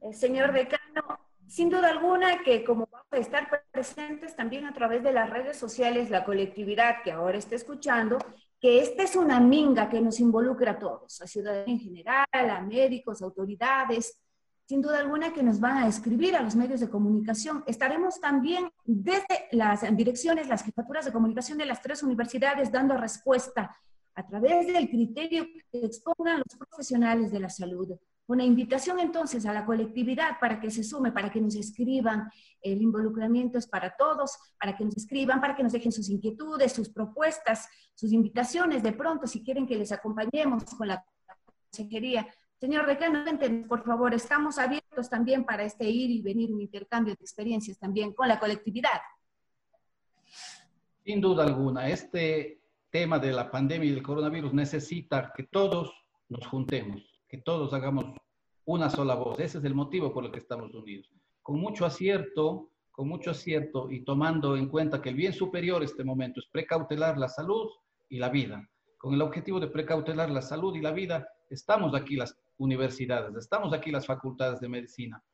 Eh, 0.00 0.12
señor 0.12 0.52
decano, 0.52 1.20
sin 1.52 1.68
duda 1.68 1.90
alguna 1.90 2.42
que 2.42 2.64
como 2.64 2.88
vamos 2.90 3.08
a 3.10 3.18
estar 3.18 3.46
presentes 3.70 4.34
también 4.34 4.64
a 4.64 4.72
través 4.72 5.02
de 5.02 5.12
las 5.12 5.28
redes 5.28 5.58
sociales, 5.58 6.08
la 6.08 6.24
colectividad 6.24 7.02
que 7.04 7.12
ahora 7.12 7.36
está 7.36 7.56
escuchando, 7.56 8.16
que 8.58 8.80
esta 8.80 9.02
es 9.02 9.16
una 9.16 9.38
minga 9.38 9.90
que 9.90 10.00
nos 10.00 10.18
involucra 10.18 10.70
a 10.70 10.78
todos, 10.78 11.20
a 11.20 11.26
ciudadanos 11.26 11.68
en 11.68 11.78
general, 11.78 12.26
a 12.32 12.60
médicos, 12.62 13.20
autoridades, 13.20 14.18
sin 14.66 14.80
duda 14.80 15.00
alguna 15.00 15.34
que 15.34 15.42
nos 15.42 15.60
van 15.60 15.76
a 15.76 15.88
escribir 15.88 16.36
a 16.36 16.42
los 16.42 16.56
medios 16.56 16.80
de 16.80 16.88
comunicación. 16.88 17.62
Estaremos 17.66 18.18
también 18.18 18.70
desde 18.86 19.48
las 19.50 19.82
direcciones, 19.94 20.48
las 20.48 20.64
jefaturas 20.64 21.04
de 21.04 21.12
comunicación 21.12 21.58
de 21.58 21.66
las 21.66 21.82
tres 21.82 22.02
universidades 22.02 22.72
dando 22.72 22.96
respuesta 22.96 23.76
a 24.14 24.26
través 24.26 24.66
del 24.68 24.88
criterio 24.88 25.44
que 25.70 25.84
expongan 25.84 26.38
los 26.38 26.56
profesionales 26.56 27.30
de 27.30 27.40
la 27.40 27.50
salud. 27.50 27.90
Una 28.26 28.44
invitación 28.44 29.00
entonces 29.00 29.44
a 29.46 29.52
la 29.52 29.64
colectividad 29.64 30.38
para 30.40 30.60
que 30.60 30.70
se 30.70 30.84
sume, 30.84 31.12
para 31.12 31.30
que 31.30 31.40
nos 31.40 31.54
escriban. 31.56 32.30
El 32.60 32.80
involucramiento 32.80 33.58
es 33.58 33.66
para 33.66 33.96
todos, 33.96 34.38
para 34.60 34.76
que 34.76 34.84
nos 34.84 34.96
escriban, 34.96 35.40
para 35.40 35.56
que 35.56 35.62
nos 35.62 35.72
dejen 35.72 35.92
sus 35.92 36.08
inquietudes, 36.08 36.72
sus 36.72 36.88
propuestas, 36.88 37.68
sus 37.94 38.12
invitaciones 38.12 38.82
de 38.82 38.92
pronto, 38.92 39.26
si 39.26 39.42
quieren 39.42 39.66
que 39.66 39.76
les 39.76 39.92
acompañemos 39.92 40.64
con 40.64 40.88
la 40.88 41.04
consejería. 41.70 42.26
Señor 42.60 42.86
decano, 42.86 43.24
por 43.68 43.84
favor, 43.84 44.14
estamos 44.14 44.56
abiertos 44.56 45.10
también 45.10 45.44
para 45.44 45.64
este 45.64 45.90
ir 45.90 46.10
y 46.10 46.22
venir, 46.22 46.54
un 46.54 46.60
intercambio 46.60 47.12
de 47.14 47.20
experiencias 47.20 47.76
también 47.76 48.12
con 48.12 48.28
la 48.28 48.38
colectividad. 48.38 49.00
Sin 51.04 51.20
duda 51.20 51.42
alguna, 51.42 51.88
este 51.88 52.60
tema 52.88 53.18
de 53.18 53.32
la 53.32 53.50
pandemia 53.50 53.88
y 53.88 53.94
del 53.94 54.02
coronavirus 54.02 54.54
necesita 54.54 55.32
que 55.36 55.42
todos 55.42 55.90
nos 56.28 56.46
juntemos, 56.46 57.02
que 57.32 57.38
todos 57.38 57.72
hagamos 57.72 58.14
una 58.66 58.90
sola 58.90 59.14
voz. 59.14 59.40
Ese 59.40 59.56
es 59.56 59.64
el 59.64 59.74
motivo 59.74 60.12
por 60.12 60.26
el 60.26 60.30
que 60.30 60.38
estamos 60.38 60.74
unidos. 60.74 61.10
Con 61.40 61.58
mucho 61.58 61.86
acierto, 61.86 62.68
con 62.90 63.08
mucho 63.08 63.30
acierto 63.30 63.90
y 63.90 64.04
tomando 64.04 64.54
en 64.54 64.68
cuenta 64.68 65.00
que 65.00 65.08
el 65.08 65.14
bien 65.14 65.32
superior 65.32 65.78
en 65.78 65.88
este 65.88 66.04
momento 66.04 66.40
es 66.40 66.46
precautelar 66.52 67.16
la 67.16 67.28
salud 67.28 67.70
y 68.10 68.18
la 68.18 68.28
vida. 68.28 68.68
Con 68.98 69.14
el 69.14 69.22
objetivo 69.22 69.58
de 69.60 69.68
precautelar 69.68 70.28
la 70.28 70.42
salud 70.42 70.76
y 70.76 70.82
la 70.82 70.92
vida, 70.92 71.26
estamos 71.48 71.94
aquí 71.94 72.16
las 72.16 72.38
universidades, 72.58 73.34
estamos 73.34 73.72
aquí 73.72 73.90
las 73.90 74.04
facultades 74.04 74.60
de 74.60 74.68
medicina, 74.68 75.24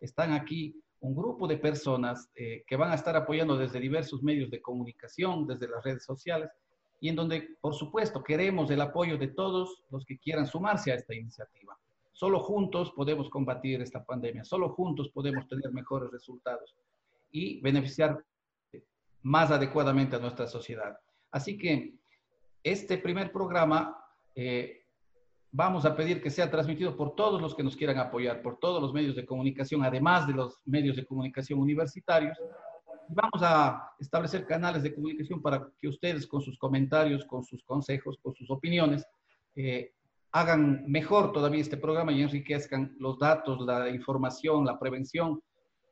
están 0.00 0.34
aquí 0.34 0.80
un 1.00 1.16
grupo 1.16 1.48
de 1.48 1.56
personas 1.56 2.30
eh, 2.36 2.62
que 2.68 2.76
van 2.76 2.92
a 2.92 2.94
estar 2.94 3.16
apoyando 3.16 3.56
desde 3.56 3.80
diversos 3.80 4.22
medios 4.22 4.48
de 4.48 4.62
comunicación, 4.62 5.44
desde 5.44 5.66
las 5.66 5.82
redes 5.82 6.04
sociales, 6.04 6.50
y 7.00 7.08
en 7.08 7.16
donde, 7.16 7.56
por 7.60 7.74
supuesto, 7.74 8.22
queremos 8.22 8.70
el 8.70 8.80
apoyo 8.80 9.16
de 9.18 9.28
todos 9.28 9.84
los 9.90 10.04
que 10.04 10.18
quieran 10.18 10.46
sumarse 10.46 10.92
a 10.92 10.96
esta 10.96 11.14
iniciativa. 11.14 11.78
Solo 12.12 12.40
juntos 12.40 12.92
podemos 12.92 13.30
combatir 13.30 13.80
esta 13.80 14.04
pandemia, 14.04 14.44
solo 14.44 14.70
juntos 14.70 15.10
podemos 15.10 15.46
tener 15.46 15.70
mejores 15.72 16.10
resultados 16.10 16.74
y 17.30 17.60
beneficiar 17.60 18.24
más 19.22 19.50
adecuadamente 19.50 20.16
a 20.16 20.18
nuestra 20.18 20.46
sociedad. 20.46 20.98
Así 21.30 21.56
que 21.56 21.94
este 22.62 22.98
primer 22.98 23.30
programa 23.30 23.96
eh, 24.34 24.82
vamos 25.50 25.84
a 25.84 25.94
pedir 25.94 26.20
que 26.20 26.30
sea 26.30 26.50
transmitido 26.50 26.96
por 26.96 27.14
todos 27.14 27.40
los 27.40 27.54
que 27.54 27.62
nos 27.62 27.76
quieran 27.76 27.98
apoyar, 27.98 28.42
por 28.42 28.58
todos 28.58 28.82
los 28.82 28.92
medios 28.92 29.16
de 29.16 29.24
comunicación, 29.24 29.84
además 29.84 30.26
de 30.26 30.34
los 30.34 30.60
medios 30.64 30.96
de 30.96 31.06
comunicación 31.06 31.60
universitarios, 31.60 32.36
vamos 33.08 33.42
a 33.42 33.92
establecer 33.98 34.46
canales 34.46 34.82
de 34.82 34.94
comunicación 34.94 35.40
para 35.40 35.68
que 35.78 35.88
ustedes 35.88 36.26
con 36.26 36.40
sus 36.40 36.58
comentarios, 36.58 37.24
con 37.24 37.44
sus 37.44 37.62
consejos, 37.64 38.18
con 38.22 38.34
sus 38.34 38.50
opiniones, 38.50 39.06
eh, 39.54 39.92
hagan 40.32 40.84
mejor 40.86 41.32
todavía 41.32 41.60
este 41.60 41.76
programa 41.76 42.12
y 42.12 42.22
enriquezcan 42.22 42.94
los 42.98 43.18
datos, 43.18 43.60
la 43.60 43.88
información, 43.88 44.66
la 44.66 44.78
prevención 44.78 45.42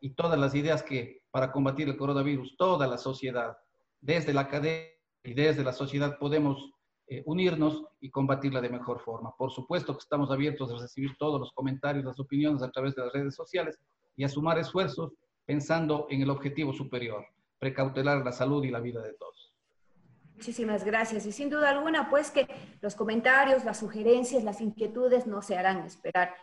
y 0.00 0.10
todas 0.10 0.38
las 0.38 0.54
ideas 0.54 0.82
que 0.82 1.22
para 1.30 1.50
combatir 1.52 1.88
el 1.88 1.96
coronavirus, 1.96 2.56
toda 2.56 2.86
la 2.86 2.98
sociedad, 2.98 3.56
desde 4.00 4.32
la 4.32 4.42
academia 4.42 4.90
y 5.24 5.34
desde 5.34 5.64
la 5.64 5.72
sociedad 5.72 6.18
podemos 6.18 6.70
eh, 7.08 7.22
unirnos 7.24 7.84
y 8.00 8.10
combatirla 8.10 8.60
de 8.60 8.68
mejor 8.68 9.00
forma. 9.00 9.34
Por 9.36 9.50
supuesto 9.50 9.94
que 9.94 10.00
estamos 10.00 10.30
abiertos 10.30 10.70
a 10.70 10.78
recibir 10.78 11.16
todos 11.18 11.40
los 11.40 11.52
comentarios, 11.52 12.04
las 12.04 12.20
opiniones 12.20 12.62
a 12.62 12.70
través 12.70 12.94
de 12.94 13.02
las 13.02 13.12
redes 13.12 13.34
sociales 13.34 13.78
y 14.16 14.24
a 14.24 14.28
sumar 14.28 14.58
esfuerzos 14.58 15.12
pensando 15.46 16.06
en 16.10 16.22
el 16.22 16.30
objetivo 16.30 16.72
superior, 16.72 17.24
precautelar 17.58 18.24
la 18.24 18.32
salud 18.32 18.64
y 18.64 18.70
la 18.70 18.80
vida 18.80 19.00
de 19.00 19.14
todos. 19.14 19.54
Muchísimas 20.34 20.84
gracias. 20.84 21.24
Y 21.24 21.32
sin 21.32 21.48
duda 21.48 21.70
alguna, 21.70 22.10
pues 22.10 22.30
que 22.30 22.46
los 22.82 22.94
comentarios, 22.94 23.64
las 23.64 23.78
sugerencias, 23.78 24.44
las 24.44 24.60
inquietudes 24.60 25.26
no 25.26 25.40
se 25.40 25.56
harán 25.56 25.78
esperar. 25.86 26.34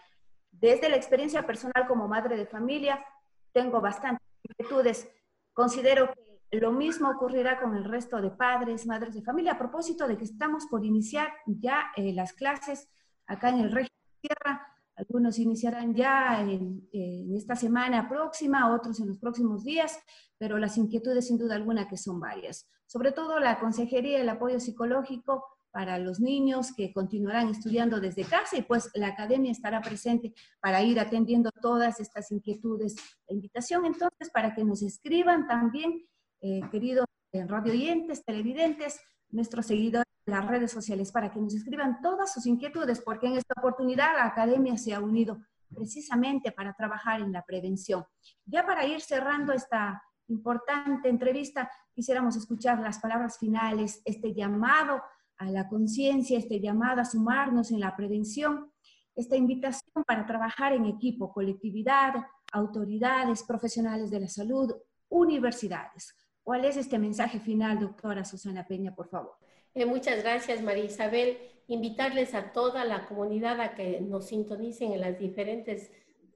Desde 0.49 0.89
la 0.89 0.95
experiencia 0.95 1.45
personal 1.45 1.85
como 1.87 2.07
madre 2.07 2.35
de 2.35 2.47
familia, 2.47 3.05
tengo 3.51 3.81
bastantes 3.81 4.27
inquietudes. 4.43 5.07
Considero 5.53 6.11
que 6.49 6.57
lo 6.57 6.71
mismo 6.71 7.09
ocurrirá 7.09 7.59
con 7.59 7.75
el 7.75 7.83
resto 7.83 8.19
de 8.19 8.31
padres, 8.31 8.87
madres 8.87 9.13
de 9.13 9.21
familia, 9.21 9.53
a 9.53 9.59
propósito 9.59 10.07
de 10.07 10.17
que 10.17 10.23
estamos 10.23 10.65
por 10.65 10.83
iniciar 10.83 11.31
ya 11.45 11.91
eh, 11.95 12.13
las 12.13 12.33
clases 12.33 12.89
acá 13.27 13.49
en 13.49 13.59
el 13.59 13.71
régimen 13.71 13.99
de 14.21 14.29
tierra 14.29 14.72
algunos 14.95 15.39
iniciarán 15.39 15.95
ya 15.95 16.41
en, 16.41 16.87
esta 17.35 17.55
semana 17.55 18.07
próxima, 18.07 18.73
otros 18.73 18.99
en 18.99 19.07
los 19.07 19.17
próximos 19.17 19.63
días, 19.63 19.97
pero 20.37 20.57
las 20.57 20.77
inquietudes 20.77 21.27
sin 21.27 21.37
duda 21.37 21.55
alguna 21.55 21.87
que 21.87 21.97
son 21.97 22.19
varias. 22.19 22.69
Sobre 22.85 23.11
todo 23.11 23.39
la 23.39 23.59
consejería, 23.59 24.21
el 24.21 24.29
apoyo 24.29 24.59
psicológico 24.59 25.45
para 25.71 25.97
los 25.97 26.19
niños 26.19 26.71
que 26.75 26.93
continuarán 26.93 27.49
estudiando 27.49 27.99
desde 27.99 28.25
casa 28.25 28.55
y 28.57 28.61
pues 28.61 28.91
la 28.93 29.07
academia 29.07 29.51
estará 29.51 29.81
presente 29.81 30.33
para 30.61 30.83
ir 30.83 30.99
atendiendo 30.99 31.49
todas 31.61 31.99
estas 31.99 32.31
inquietudes. 32.31 32.95
La 33.27 33.33
invitación 33.33 33.85
entonces 33.85 34.29
para 34.31 34.53
que 34.53 34.63
nos 34.63 34.83
escriban 34.83 35.47
también, 35.47 36.05
eh, 36.41 36.61
queridos 36.71 37.07
eh, 37.31 37.47
radio 37.47 37.73
oyentes, 37.73 38.23
televidentes, 38.23 39.01
nuestros 39.31 39.65
seguidores 39.65 40.12
las 40.25 40.45
redes 40.47 40.71
sociales 40.71 41.11
para 41.11 41.31
que 41.31 41.39
nos 41.39 41.53
escriban 41.53 42.01
todas 42.01 42.33
sus 42.33 42.45
inquietudes, 42.45 43.01
porque 43.01 43.27
en 43.27 43.37
esta 43.37 43.53
oportunidad 43.57 44.15
la 44.15 44.25
academia 44.25 44.77
se 44.77 44.93
ha 44.93 44.99
unido 44.99 45.39
precisamente 45.73 46.51
para 46.51 46.73
trabajar 46.73 47.21
en 47.21 47.31
la 47.31 47.43
prevención. 47.43 48.05
Ya 48.45 48.65
para 48.65 48.85
ir 48.85 49.01
cerrando 49.01 49.53
esta 49.53 50.01
importante 50.27 51.09
entrevista, 51.09 51.69
quisiéramos 51.93 52.35
escuchar 52.35 52.79
las 52.79 52.99
palabras 52.99 53.37
finales, 53.37 54.01
este 54.05 54.33
llamado 54.33 55.01
a 55.37 55.49
la 55.49 55.67
conciencia, 55.67 56.37
este 56.37 56.59
llamado 56.59 57.01
a 57.01 57.05
sumarnos 57.05 57.71
en 57.71 57.79
la 57.79 57.95
prevención, 57.95 58.71
esta 59.15 59.35
invitación 59.35 60.03
para 60.05 60.25
trabajar 60.25 60.73
en 60.73 60.85
equipo, 60.85 61.31
colectividad, 61.33 62.13
autoridades, 62.51 63.43
profesionales 63.43 64.09
de 64.09 64.21
la 64.21 64.29
salud, 64.29 64.73
universidades. 65.09 66.15
¿Cuál 66.43 66.65
es 66.65 66.77
este 66.77 66.97
mensaje 66.97 67.39
final, 67.39 67.79
doctora 67.79 68.25
Susana 68.25 68.65
Peña, 68.65 68.93
por 68.93 69.09
favor? 69.09 69.42
Eh, 69.75 69.85
muchas 69.85 70.23
gracias, 70.23 70.61
María 70.61 70.85
Isabel. 70.85 71.37
Invitarles 71.67 72.35
a 72.35 72.51
toda 72.51 72.85
la 72.85 73.07
comunidad 73.07 73.59
a 73.59 73.73
que 73.73 74.01
nos 74.01 74.27
sintonicen 74.27 74.91
en 74.91 75.01
las 75.01 75.17
diferentes 75.17 75.89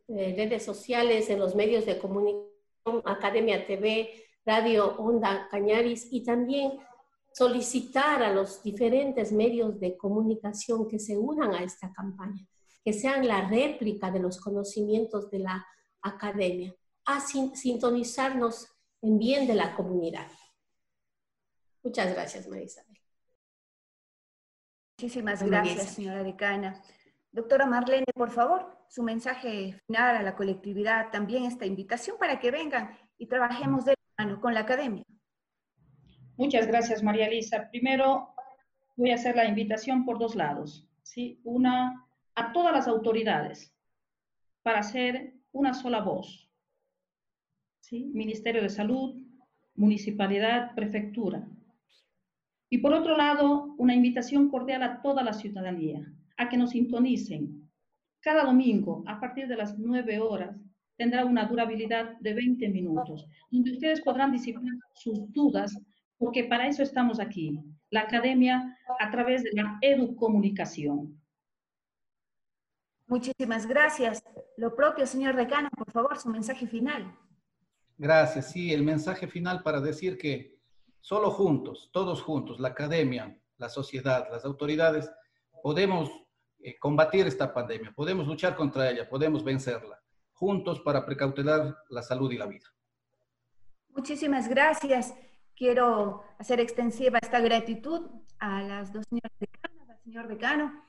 eh, 0.07 0.33
redes 0.35 0.63
sociales, 0.63 1.29
en 1.29 1.39
los 1.39 1.53
medios 1.53 1.85
de 1.85 1.99
comunicación, 1.99 2.47
Academia 3.05 3.67
TV, 3.67 4.23
Radio 4.45 4.95
Onda 4.97 5.47
Cañaris 5.51 6.07
y 6.09 6.23
también 6.23 6.79
solicitar 7.33 8.23
a 8.23 8.31
los 8.31 8.63
diferentes 8.63 9.31
medios 9.31 9.79
de 9.79 9.97
comunicación 9.97 10.87
que 10.87 10.97
se 10.97 11.17
unan 11.17 11.53
a 11.53 11.63
esta 11.63 11.91
campaña, 11.91 12.47
que 12.83 12.93
sean 12.93 13.27
la 13.27 13.47
réplica 13.47 14.09
de 14.09 14.19
los 14.19 14.39
conocimientos 14.39 15.29
de 15.29 15.39
la 15.39 15.67
academia, 16.01 16.73
a 17.05 17.19
sintonizarnos 17.19 18.67
en 19.01 19.19
bien 19.19 19.45
de 19.45 19.53
la 19.53 19.75
comunidad. 19.75 20.31
Muchas 21.83 22.13
gracias, 22.13 22.47
María 22.47 22.67
Muchísimas 24.99 25.43
gracias, 25.43 25.91
señora 25.91 26.23
decana. 26.23 26.81
Doctora 27.31 27.67
Marlene, 27.67 28.07
por 28.15 28.31
favor, 28.31 28.83
su 28.89 29.03
mensaje 29.03 29.79
final 29.85 30.15
a 30.15 30.23
la 30.23 30.35
colectividad, 30.35 31.11
también 31.11 31.43
esta 31.43 31.67
invitación 31.67 32.17
para 32.17 32.39
que 32.39 32.49
vengan 32.49 32.97
y 33.15 33.27
trabajemos 33.27 33.85
de 33.85 33.93
mano 34.17 34.41
con 34.41 34.55
la 34.55 34.61
academia. 34.61 35.03
Muchas 36.35 36.65
gracias, 36.65 37.03
María 37.03 37.27
Elisa. 37.27 37.69
Primero, 37.69 38.33
voy 38.95 39.11
a 39.11 39.15
hacer 39.15 39.35
la 39.35 39.45
invitación 39.45 40.03
por 40.03 40.17
dos 40.17 40.33
lados. 40.33 40.89
¿sí? 41.03 41.39
Una, 41.43 42.07
a 42.33 42.51
todas 42.51 42.73
las 42.73 42.87
autoridades, 42.87 43.71
para 44.63 44.79
hacer 44.79 45.35
una 45.51 45.75
sola 45.75 46.01
voz. 46.01 46.49
¿sí? 47.81 48.09
Ministerio 48.15 48.63
de 48.63 48.69
Salud, 48.69 49.15
Municipalidad, 49.75 50.73
Prefectura. 50.73 51.47
Y 52.69 52.79
por 52.79 52.93
otro 52.93 53.15
lado, 53.15 53.75
una 53.77 53.95
invitación 53.95 54.49
cordial 54.49 54.83
a 54.83 55.01
toda 55.01 55.23
la 55.23 55.33
ciudadanía 55.33 56.11
a 56.37 56.49
que 56.49 56.57
nos 56.57 56.71
sintonicen. 56.71 57.69
Cada 58.19 58.43
domingo, 58.43 59.03
a 59.07 59.19
partir 59.19 59.47
de 59.47 59.55
las 59.55 59.77
9 59.77 60.19
horas, 60.19 60.55
tendrá 60.97 61.25
una 61.25 61.45
durabilidad 61.45 62.17
de 62.19 62.33
20 62.33 62.69
minutos, 62.69 63.25
donde 63.49 63.71
ustedes 63.71 64.01
podrán 64.01 64.31
disipar 64.31 64.63
sus 64.95 65.31
dudas, 65.31 65.79
porque 66.17 66.43
para 66.43 66.67
eso 66.67 66.83
estamos 66.83 67.19
aquí, 67.19 67.59
la 67.89 68.01
academia 68.01 68.77
a 68.99 69.11
través 69.11 69.43
de 69.43 69.51
la 69.53 69.77
educomunicación. 69.81 71.21
Muchísimas 73.05 73.65
gracias. 73.65 74.21
Lo 74.57 74.75
propio, 74.75 75.05
señor 75.05 75.35
decano, 75.35 75.69
por 75.77 75.91
favor, 75.91 76.17
su 76.17 76.29
mensaje 76.29 76.67
final. 76.67 77.15
Gracias. 77.97 78.51
Sí, 78.51 78.73
el 78.73 78.83
mensaje 78.83 79.27
final 79.27 79.63
para 79.63 79.79
decir 79.79 80.17
que 80.17 80.56
Solo 81.07 81.31
juntos, 81.31 81.89
todos 81.93 82.21
juntos, 82.21 82.59
la 82.59 82.67
academia, 82.67 83.33
la 83.59 83.69
sociedad, 83.69 84.27
las 84.29 84.43
autoridades, 84.43 85.09
podemos 85.63 86.11
eh, 86.59 86.77
combatir 86.77 87.25
esta 87.25 87.53
pandemia, 87.53 87.93
podemos 87.95 88.27
luchar 88.27 88.57
contra 88.57 88.89
ella, 88.89 89.07
podemos 89.07 89.41
vencerla. 89.41 90.03
juntos 90.33 90.81
para 90.81 91.05
precautelar 91.05 91.77
la 91.87 92.01
salud 92.01 92.29
y 92.29 92.37
la 92.37 92.45
vida. 92.45 92.65
Muchísimas 93.95 94.49
gracias. 94.49 95.13
Quiero 95.55 96.23
hacer 96.39 96.59
extensiva 96.59 97.19
esta 97.21 97.39
gratitud 97.39 98.01
a 98.39 98.61
las 98.63 98.91
dos 98.91 99.05
señoras 99.09 99.31
decanas, 99.39 99.89
al 99.89 100.03
señor 100.03 100.27
decano, 100.27 100.83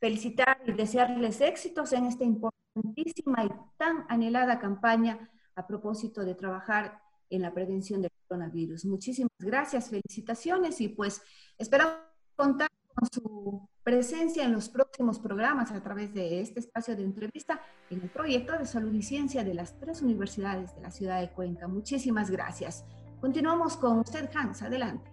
felicitar 0.00 0.62
y 0.64 0.72
desearles 0.72 1.42
éxitos 1.42 1.92
en 1.92 2.06
esta 2.06 2.24
importantísima 2.24 3.44
y 3.44 3.50
tan 3.76 4.06
anhelada 4.08 4.58
campaña 4.58 5.30
a 5.54 5.66
propósito 5.66 6.24
de 6.24 6.34
trabajar 6.34 7.02
en 7.30 7.42
la 7.42 7.52
prevención 7.52 8.02
del 8.02 8.10
coronavirus. 8.26 8.84
Muchísimas 8.84 9.32
gracias, 9.38 9.90
felicitaciones 9.90 10.80
y 10.80 10.88
pues 10.88 11.22
esperamos 11.58 11.94
contar 12.36 12.68
con 12.94 13.08
su 13.12 13.68
presencia 13.82 14.44
en 14.44 14.52
los 14.52 14.68
próximos 14.68 15.18
programas 15.18 15.70
a 15.72 15.82
través 15.82 16.12
de 16.12 16.40
este 16.40 16.60
espacio 16.60 16.96
de 16.96 17.04
entrevista 17.04 17.60
en 17.90 18.02
el 18.02 18.10
proyecto 18.10 18.58
de 18.58 18.66
salud 18.66 18.92
y 18.92 19.02
ciencia 19.02 19.44
de 19.44 19.54
las 19.54 19.78
tres 19.78 20.02
universidades 20.02 20.74
de 20.74 20.82
la 20.82 20.90
ciudad 20.90 21.20
de 21.20 21.30
Cuenca. 21.30 21.68
Muchísimas 21.68 22.30
gracias. 22.30 22.84
Continuamos 23.20 23.76
con 23.76 23.98
usted, 24.00 24.28
Hans. 24.34 24.62
Adelante. 24.62 25.10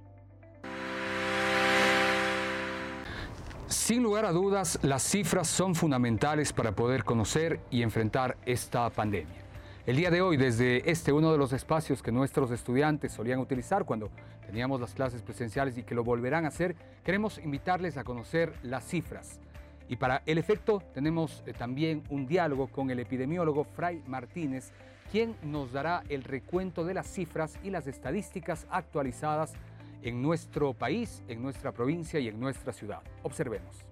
Sin 3.67 4.03
lugar 4.03 4.25
a 4.25 4.31
dudas, 4.31 4.79
las 4.83 5.03
cifras 5.03 5.47
son 5.47 5.75
fundamentales 5.75 6.53
para 6.53 6.75
poder 6.75 7.03
conocer 7.03 7.59
y 7.69 7.81
enfrentar 7.81 8.37
esta 8.45 8.89
pandemia. 8.89 9.44
El 9.85 9.97
día 9.97 10.09
de 10.09 10.23
hoy, 10.23 10.35
desde 10.35 10.89
este 10.89 11.13
uno 11.13 11.31
de 11.31 11.37
los 11.37 11.53
espacios 11.53 12.01
que 12.01 12.11
nuestros 12.11 12.49
estudiantes 12.49 13.11
solían 13.11 13.37
utilizar 13.37 13.85
cuando 13.85 14.09
teníamos 14.47 14.81
las 14.81 14.95
clases 14.95 15.21
presenciales 15.21 15.77
y 15.77 15.83
que 15.83 15.93
lo 15.93 16.03
volverán 16.03 16.45
a 16.45 16.47
hacer, 16.47 16.75
queremos 17.03 17.37
invitarles 17.37 17.95
a 17.95 18.03
conocer 18.03 18.51
las 18.63 18.83
cifras. 18.83 19.39
Y 19.87 19.97
para 19.97 20.23
el 20.25 20.39
efecto 20.39 20.81
tenemos 20.91 21.43
eh, 21.45 21.53
también 21.53 22.01
un 22.09 22.25
diálogo 22.25 22.65
con 22.65 22.89
el 22.89 22.97
epidemiólogo 22.97 23.63
Fray 23.63 24.01
Martínez, 24.07 24.71
quien 25.11 25.35
nos 25.43 25.71
dará 25.71 26.01
el 26.09 26.23
recuento 26.23 26.83
de 26.83 26.95
las 26.95 27.05
cifras 27.05 27.59
y 27.63 27.69
las 27.69 27.85
estadísticas 27.85 28.65
actualizadas 28.71 29.53
en 30.01 30.19
nuestro 30.19 30.73
país, 30.73 31.21
en 31.27 31.43
nuestra 31.43 31.71
provincia 31.73 32.19
y 32.19 32.27
en 32.27 32.39
nuestra 32.39 32.73
ciudad. 32.73 33.03
Observemos. 33.21 33.84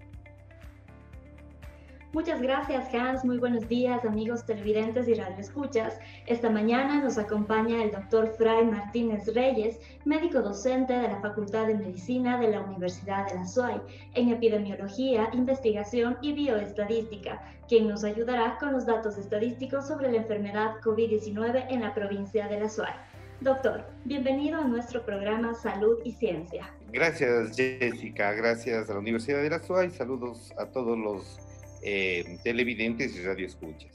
Muchas 2.14 2.44
gracias 2.44 2.94
Hans, 2.94 3.26
muy 3.26 3.40
buenos 3.40 3.68
días 3.68 4.06
amigos 4.06 4.46
televidentes 4.46 5.08
y 5.08 5.16
radioescuchas. 5.16 5.98
Esta 6.28 6.48
mañana 6.48 7.02
nos 7.02 7.18
acompaña 7.18 7.84
el 7.84 7.90
doctor 7.90 8.36
Fray 8.38 8.68
Martínez 8.68 9.34
Reyes, 9.34 9.80
médico 10.06 10.44
docente 10.44 10.94
de 10.94 11.08
la 11.08 11.20
Facultad 11.22 11.66
de 11.66 11.74
Medicina 11.74 12.40
de 12.40 12.50
la 12.50 12.62
Universidad 12.62 13.28
de 13.28 13.34
la 13.34 13.48
SUAY 13.48 13.82
en 14.14 14.30
epidemiología, 14.30 15.28
investigación 15.34 16.20
y 16.22 16.34
bioestadística, 16.34 17.42
quien 17.68 17.88
nos 17.88 18.04
ayudará 18.04 18.60
con 18.60 18.74
los 18.74 18.86
datos 18.86 19.18
estadísticos 19.18 19.88
sobre 19.88 20.12
la 20.12 20.18
enfermedad 20.18 20.76
COVID-19 20.84 21.66
en 21.70 21.82
la 21.82 21.96
provincia 21.96 22.48
de 22.48 22.60
la 22.60 22.70
SUAY. 22.70 22.94
Doctor, 23.42 23.88
bienvenido 24.06 24.60
a 24.60 24.66
nuestro 24.66 25.04
programa 25.04 25.56
Salud 25.56 25.98
y 26.04 26.12
Ciencia. 26.12 26.72
Gracias 26.92 27.56
Jessica, 27.58 28.34
gracias 28.34 28.88
a 28.88 28.94
la 28.94 29.00
Universidad 29.00 29.42
de 29.42 29.50
la 29.50 29.58
SUAY, 29.58 29.90
saludos 29.90 30.54
a 30.60 30.68
todos 30.68 30.96
los 30.96 31.40
eh, 31.84 32.38
televidentes 32.44 33.16
y 33.16 33.22
radioescuchas. 33.22 33.92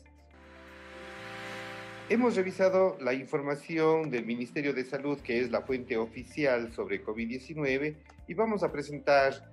Hemos 2.10 2.36
revisado 2.36 2.96
la 3.00 3.12
información 3.12 4.10
del 4.10 4.24
Ministerio 4.24 4.72
de 4.72 4.84
Salud, 4.84 5.18
que 5.20 5.40
es 5.40 5.50
la 5.50 5.60
fuente 5.60 5.96
oficial 5.98 6.72
sobre 6.72 7.04
COVID-19, 7.04 7.96
y 8.26 8.34
vamos 8.34 8.62
a 8.62 8.72
presentar 8.72 9.52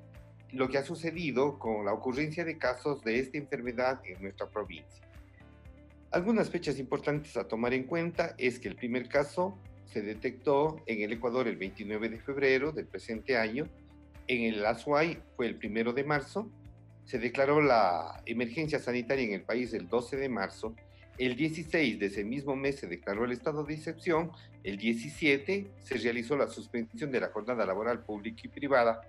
lo 0.54 0.70
que 0.70 0.78
ha 0.78 0.84
sucedido 0.84 1.60
con 1.60 1.86
la 1.86 1.92
ocurrencia 1.92 2.46
de 2.46 2.58
casos 2.58 3.04
de 3.04 3.20
esta 3.20 3.38
enfermedad 3.38 4.00
en 4.06 4.22
nuestra 4.22 4.48
provincia. 4.48 5.04
Algunas 6.12 6.50
fechas 6.50 6.80
importantes 6.80 7.36
a 7.36 7.46
tomar 7.46 7.74
en 7.74 7.84
cuenta 7.84 8.36
es 8.38 8.58
que 8.60 8.70
el 8.70 8.76
primer 8.76 9.10
caso 9.10 9.60
se 9.86 10.02
detectó 10.02 10.82
en 10.86 11.02
el 11.02 11.12
Ecuador 11.12 11.50
el 11.50 11.58
29 11.58 12.08
de 12.08 12.20
febrero 12.20 12.72
del 12.72 12.88
presente 12.88 13.38
año, 13.38 13.68
en 14.28 14.54
el 14.54 14.66
Azuay 14.66 15.20
fue 15.36 15.48
el 15.48 15.56
primero 15.56 15.92
de 15.92 16.04
marzo, 16.04 16.50
se 17.06 17.20
declaró 17.20 17.62
la 17.62 18.22
emergencia 18.26 18.80
sanitaria 18.80 19.26
en 19.26 19.34
el 19.34 19.42
país 19.44 19.74
el 19.74 19.88
12 19.88 20.18
de 20.18 20.28
marzo. 20.28 20.76
El 21.18 21.36
16 21.36 22.00
de 22.00 22.08
ese 22.08 22.24
mismo 22.24 22.56
mes 22.56 22.80
se 22.80 22.88
declaró 22.88 23.26
el 23.26 23.32
estado 23.32 23.64
de 23.64 23.76
excepción. 23.76 24.32
El 24.64 24.78
17 24.78 25.68
se 25.80 25.98
realizó 25.98 26.36
la 26.36 26.48
suspensión 26.48 27.12
de 27.12 27.20
la 27.20 27.30
jornada 27.30 27.66
laboral 27.66 28.04
pública 28.04 28.42
y 28.44 28.48
privada. 28.50 29.02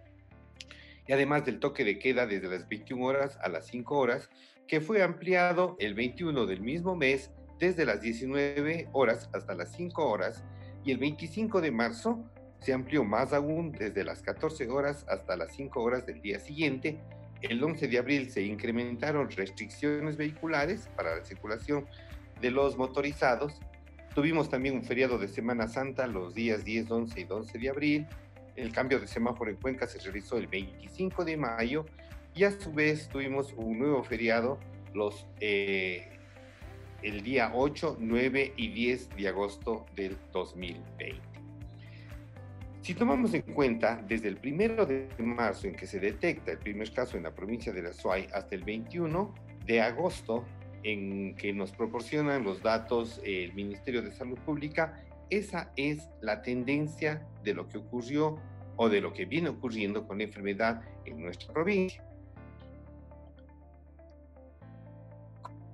Y 1.09 1.13
además 1.13 1.45
del 1.47 1.59
toque 1.59 1.85
de 1.85 1.99
queda 1.99 2.27
desde 2.27 2.49
las 2.49 2.69
21 2.69 3.05
horas 3.05 3.39
a 3.43 3.49
las 3.49 3.67
5 3.67 3.97
horas, 3.97 4.29
que 4.69 4.81
fue 4.81 5.03
ampliado 5.03 5.77
el 5.79 5.95
21 5.95 6.47
del 6.47 6.61
mismo 6.61 6.97
mes 6.97 7.31
desde 7.59 7.87
las 7.87 8.03
19 8.03 8.91
horas 8.93 9.31
hasta 9.33 9.55
las 9.55 9.73
5 9.73 10.07
horas. 10.07 10.45
Y 10.85 10.93
el 10.93 10.99
25 10.99 11.61
de 11.63 11.71
marzo 11.71 12.23
se 12.61 12.75
amplió 12.75 13.05
más 13.05 13.33
aún 13.33 13.73
desde 13.73 14.05
las 14.05 14.23
14 14.23 14.69
horas 14.69 15.07
hasta 15.09 15.37
las 15.37 15.55
5 15.57 15.83
horas 15.83 16.05
del 16.05 16.21
día 16.21 16.39
siguiente 16.41 16.99
el 17.43 17.63
11 17.63 17.89
de 17.89 17.99
abril 17.99 18.31
se 18.31 18.43
incrementaron 18.43 19.31
restricciones 19.31 20.17
vehiculares 20.17 20.89
para 20.97 21.17
la 21.17 21.25
circulación 21.25 21.87
de 22.41 22.51
los 22.51 22.77
motorizados. 22.77 23.61
Tuvimos 24.15 24.49
también 24.49 24.77
un 24.77 24.85
feriado 24.85 25.19
de 25.19 25.29
Semana 25.29 25.69
Santa 25.69 26.07
los 26.07 26.35
días 26.35 26.65
10, 26.65 26.91
11 26.91 27.21
y 27.21 27.25
12 27.25 27.59
de 27.59 27.69
abril. 27.69 28.07
El 28.57 28.73
cambio 28.73 28.99
de 28.99 29.07
semáforo 29.07 29.51
en 29.51 29.57
Cuenca 29.57 29.87
se 29.87 29.99
realizó 29.99 30.39
el 30.39 30.47
25 30.47 31.25
de 31.25 31.37
mayo 31.37 31.85
y 32.35 32.45
a 32.45 32.51
su 32.51 32.73
vez 32.73 33.09
tuvimos 33.09 33.53
un 33.57 33.79
nuevo 33.79 34.03
feriado 34.03 34.59
los, 34.95 35.27
eh, 35.41 36.09
el 37.03 37.23
día 37.23 37.53
8, 37.55 37.99
9 38.01 38.55
y 38.57 38.69
10 38.69 39.17
de 39.17 39.29
agosto 39.29 39.85
del 39.95 40.17
2020. 40.33 41.36
Si 42.87 42.95
tomamos 42.95 43.35
en 43.35 43.43
cuenta 43.43 44.01
desde 44.07 44.29
el 44.29 44.37
primero 44.37 44.87
de 44.87 45.09
marzo 45.19 45.67
en 45.67 45.75
que 45.75 45.89
se 45.89 45.99
detecta 45.99 46.53
el 46.53 46.59
primer 46.59 46.93
caso 46.93 47.17
en 47.17 47.25
la 47.25 47.35
provincia 47.35 47.73
de 47.73 47.83
la 47.83 47.93
Suay 47.93 48.29
hasta 48.33 48.55
el 48.55 48.63
21 48.63 49.35
de 49.67 49.81
agosto 49.81 50.45
en 50.85 51.35
que 51.35 51.53
nos 51.53 51.73
proporcionan 51.73 52.45
los 52.45 52.63
datos 52.63 53.21
el 53.25 53.53
Ministerio 53.55 54.03
de 54.03 54.13
Salud 54.13 54.39
Pública, 54.39 55.03
esa 55.31 55.73
es 55.75 56.09
la 56.21 56.43
tendencia 56.43 57.27
de 57.43 57.55
lo 57.55 57.69
que 57.69 57.79
ocurrió 57.79 58.39
o 58.77 58.89
de 58.89 59.01
lo 59.01 59.13
que 59.13 59.25
viene 59.25 59.49
ocurriendo 59.49 60.07
con 60.07 60.19
la 60.19 60.25
enfermedad 60.25 60.81
en 61.07 61.21
nuestra 61.21 61.53
provincia. 61.53 62.06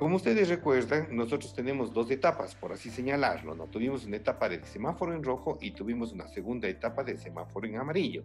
Como 0.02 0.16
ustedes 0.16 0.48
recuerdan, 0.48 1.14
nosotros 1.14 1.54
tenemos 1.54 1.92
dos 1.92 2.10
etapas, 2.10 2.56
por 2.56 2.72
así 2.72 2.90
señalarlo. 2.90 3.54
¿no? 3.54 3.68
Tuvimos 3.68 4.04
una 4.04 4.16
etapa 4.16 4.48
de 4.48 4.60
semáforo 4.64 5.14
en 5.14 5.22
rojo 5.22 5.58
y 5.60 5.70
tuvimos 5.70 6.10
una 6.10 6.26
segunda 6.26 6.66
etapa 6.66 7.04
de 7.04 7.16
semáforo 7.16 7.68
en 7.68 7.76
amarillo. 7.76 8.24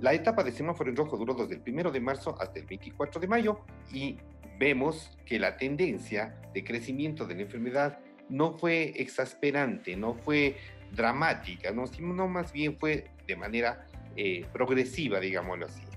La 0.00 0.12
etapa 0.12 0.44
de 0.44 0.52
semáforo 0.52 0.90
en 0.90 0.96
rojo 0.96 1.16
duró 1.16 1.32
desde 1.32 1.54
el 1.54 1.62
1 1.66 1.92
de 1.92 2.00
marzo 2.00 2.36
hasta 2.38 2.60
el 2.60 2.66
24 2.66 3.22
de 3.22 3.26
mayo 3.26 3.60
y 3.90 4.18
vemos 4.58 5.16
que 5.24 5.38
la 5.38 5.56
tendencia 5.56 6.38
de 6.52 6.62
crecimiento 6.62 7.26
de 7.26 7.36
la 7.36 7.40
enfermedad 7.40 8.00
no 8.28 8.58
fue 8.58 8.92
exasperante, 9.00 9.96
no 9.96 10.12
fue 10.12 10.56
dramática, 10.92 11.72
no, 11.72 11.86
sino 11.86 12.28
más 12.28 12.52
bien 12.52 12.76
fue 12.76 13.06
de 13.26 13.34
manera 13.34 13.86
eh, 14.14 14.44
progresiva, 14.52 15.20
digámoslo 15.20 15.64
así. 15.64 15.87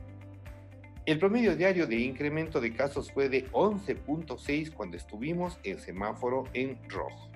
El 1.08 1.18
promedio 1.18 1.56
diario 1.56 1.88
de 1.88 1.96
incremento 1.96 2.62
de 2.62 2.74
casos 2.74 3.12
fue 3.12 3.28
de 3.28 3.50
11.6 3.52 4.72
cuando 4.72 4.98
estuvimos 4.98 5.58
en 5.64 5.80
semáforo 5.80 6.44
en 6.54 6.78
rojo. 6.90 7.28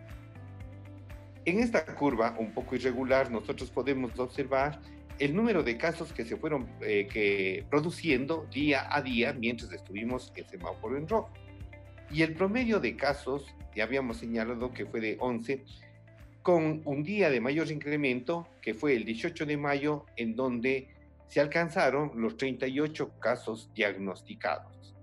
En 1.45 1.59
esta 1.59 1.83
curva, 1.83 2.35
un 2.37 2.53
poco 2.53 2.75
irregular, 2.75 3.31
nosotros 3.31 3.71
podemos 3.71 4.19
observar 4.19 4.79
el 5.17 5.35
número 5.35 5.63
de 5.63 5.77
casos 5.77 6.13
que 6.13 6.25
se 6.25 6.37
fueron 6.37 6.67
eh, 6.81 7.07
que 7.11 7.65
produciendo 7.69 8.45
día 8.53 8.87
a 8.95 9.01
día 9.01 9.33
mientras 9.33 9.71
estuvimos 9.71 10.31
en 10.35 10.47
semáforo 10.47 10.95
en 10.97 11.07
rojo. 11.07 11.31
Y 12.11 12.21
el 12.21 12.35
promedio 12.35 12.79
de 12.79 12.95
casos, 12.95 13.55
ya 13.75 13.85
habíamos 13.85 14.17
señalado 14.17 14.73
que 14.73 14.85
fue 14.85 14.99
de 14.99 15.17
11, 15.19 15.63
con 16.43 16.83
un 16.85 17.03
día 17.03 17.31
de 17.31 17.41
mayor 17.41 17.71
incremento, 17.71 18.47
que 18.61 18.75
fue 18.75 18.95
el 18.95 19.05
18 19.05 19.47
de 19.47 19.57
mayo, 19.57 20.05
en 20.17 20.35
donde 20.35 20.94
se 21.27 21.41
alcanzaron 21.41 22.11
los 22.15 22.37
38 22.37 23.19
casos 23.19 23.71
diagnosticados. 23.73 24.95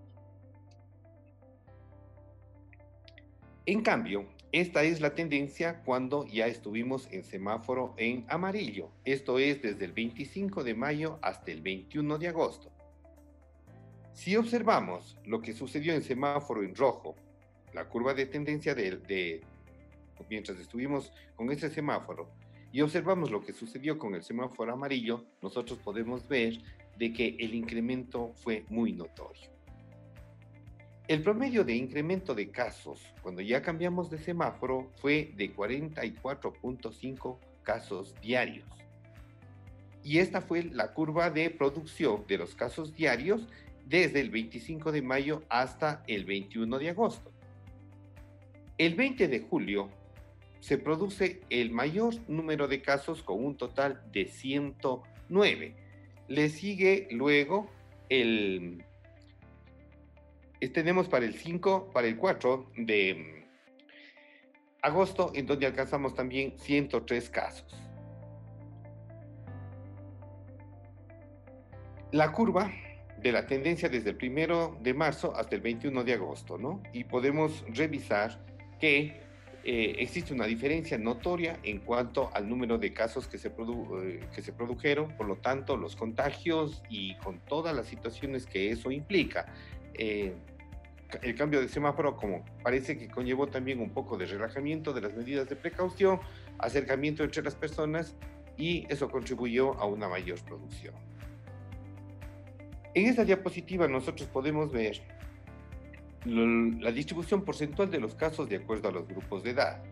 En 3.66 3.82
cambio, 3.82 4.26
esta 4.50 4.82
es 4.82 5.00
la 5.00 5.14
tendencia 5.14 5.82
cuando 5.84 6.26
ya 6.26 6.46
estuvimos 6.46 7.08
en 7.12 7.24
semáforo 7.24 7.94
en 7.96 8.26
amarillo, 8.28 8.90
esto 9.04 9.38
es 9.38 9.62
desde 9.62 9.84
el 9.84 9.92
25 9.92 10.64
de 10.64 10.74
mayo 10.74 11.18
hasta 11.22 11.52
el 11.52 11.62
21 11.62 12.18
de 12.18 12.28
agosto. 12.28 12.70
Si 14.12 14.36
observamos 14.36 15.16
lo 15.24 15.40
que 15.40 15.54
sucedió 15.54 15.94
en 15.94 16.02
semáforo 16.02 16.62
en 16.62 16.74
rojo, 16.74 17.14
la 17.72 17.88
curva 17.88 18.12
de 18.12 18.26
tendencia 18.26 18.74
de, 18.74 18.98
de 18.98 19.40
mientras 20.28 20.58
estuvimos 20.58 21.12
con 21.34 21.50
ese 21.50 21.70
semáforo, 21.70 22.30
y 22.72 22.80
observamos 22.80 23.30
lo 23.30 23.42
que 23.42 23.52
sucedió 23.52 23.98
con 23.98 24.14
el 24.14 24.22
semáforo 24.22 24.72
amarillo, 24.72 25.26
nosotros 25.42 25.78
podemos 25.78 26.26
ver 26.26 26.58
de 26.96 27.12
que 27.12 27.36
el 27.38 27.54
incremento 27.54 28.32
fue 28.36 28.64
muy 28.68 28.92
notorio. 28.92 29.50
El 31.06 31.22
promedio 31.22 31.64
de 31.64 31.74
incremento 31.74 32.34
de 32.34 32.50
casos 32.50 33.00
cuando 33.20 33.42
ya 33.42 33.60
cambiamos 33.60 34.08
de 34.08 34.18
semáforo 34.18 34.90
fue 35.00 35.32
de 35.36 35.54
44.5 35.54 37.38
casos 37.62 38.14
diarios. 38.22 38.66
Y 40.02 40.18
esta 40.18 40.40
fue 40.40 40.64
la 40.64 40.94
curva 40.94 41.30
de 41.30 41.50
producción 41.50 42.24
de 42.26 42.38
los 42.38 42.54
casos 42.54 42.94
diarios 42.94 43.46
desde 43.84 44.20
el 44.20 44.30
25 44.30 44.90
de 44.92 45.02
mayo 45.02 45.42
hasta 45.48 46.02
el 46.06 46.24
21 46.24 46.78
de 46.78 46.90
agosto. 46.90 47.30
El 48.78 48.94
20 48.94 49.28
de 49.28 49.40
julio 49.40 49.90
se 50.62 50.78
produce 50.78 51.40
el 51.50 51.72
mayor 51.72 52.14
número 52.28 52.68
de 52.68 52.82
casos 52.82 53.24
con 53.24 53.44
un 53.44 53.56
total 53.56 54.00
de 54.12 54.26
109. 54.26 55.74
Le 56.28 56.48
sigue 56.50 57.08
luego 57.10 57.68
el... 58.08 58.84
Tenemos 60.72 61.08
para 61.08 61.24
el 61.24 61.34
5, 61.34 61.90
para 61.92 62.06
el 62.06 62.16
4 62.16 62.70
de 62.76 63.44
agosto, 64.82 65.32
en 65.34 65.46
donde 65.46 65.66
alcanzamos 65.66 66.14
también 66.14 66.56
103 66.56 67.28
casos. 67.28 67.74
La 72.12 72.30
curva 72.30 72.72
de 73.20 73.32
la 73.32 73.46
tendencia 73.46 73.88
desde 73.88 74.10
el 74.10 74.16
1 74.16 74.78
de 74.80 74.94
marzo 74.94 75.34
hasta 75.34 75.56
el 75.56 75.60
21 75.60 76.04
de 76.04 76.12
agosto, 76.12 76.56
¿no? 76.56 76.80
Y 76.92 77.02
podemos 77.02 77.64
revisar 77.74 78.38
que 78.78 79.31
eh, 79.64 79.96
existe 79.98 80.34
una 80.34 80.46
diferencia 80.46 80.98
notoria 80.98 81.58
en 81.62 81.78
cuanto 81.78 82.30
al 82.34 82.48
número 82.48 82.78
de 82.78 82.92
casos 82.92 83.28
que 83.28 83.38
se, 83.38 83.48
eh, 83.48 84.20
que 84.34 84.42
se 84.42 84.52
produjeron, 84.52 85.16
por 85.16 85.26
lo 85.26 85.36
tanto, 85.36 85.76
los 85.76 85.94
contagios 85.94 86.82
y 86.88 87.14
con 87.16 87.38
todas 87.40 87.74
las 87.74 87.86
situaciones 87.86 88.46
que 88.46 88.70
eso 88.70 88.90
implica. 88.90 89.46
Eh, 89.94 90.34
el 91.22 91.34
cambio 91.36 91.60
de 91.60 91.68
semáforo, 91.68 92.16
como 92.16 92.44
parece 92.62 92.98
que 92.98 93.08
conllevó 93.08 93.46
también 93.46 93.80
un 93.80 93.90
poco 93.90 94.16
de 94.16 94.26
relajamiento 94.26 94.92
de 94.92 95.02
las 95.02 95.14
medidas 95.14 95.48
de 95.48 95.54
precaución, 95.54 96.18
acercamiento 96.58 97.22
entre 97.22 97.42
las 97.42 97.54
personas 97.54 98.16
y 98.56 98.86
eso 98.88 99.10
contribuyó 99.10 99.74
a 99.78 99.84
una 99.86 100.08
mayor 100.08 100.40
producción. 100.42 100.94
En 102.94 103.06
esta 103.06 103.24
diapositiva 103.24 103.86
nosotros 103.88 104.28
podemos 104.28 104.72
ver 104.72 105.02
la 106.24 106.92
distribución 106.92 107.44
porcentual 107.44 107.90
de 107.90 108.00
los 108.00 108.14
casos 108.14 108.48
de 108.48 108.56
acuerdo 108.56 108.88
a 108.88 108.92
los 108.92 109.06
grupos 109.08 109.42
de 109.42 109.50
edad. 109.50 109.82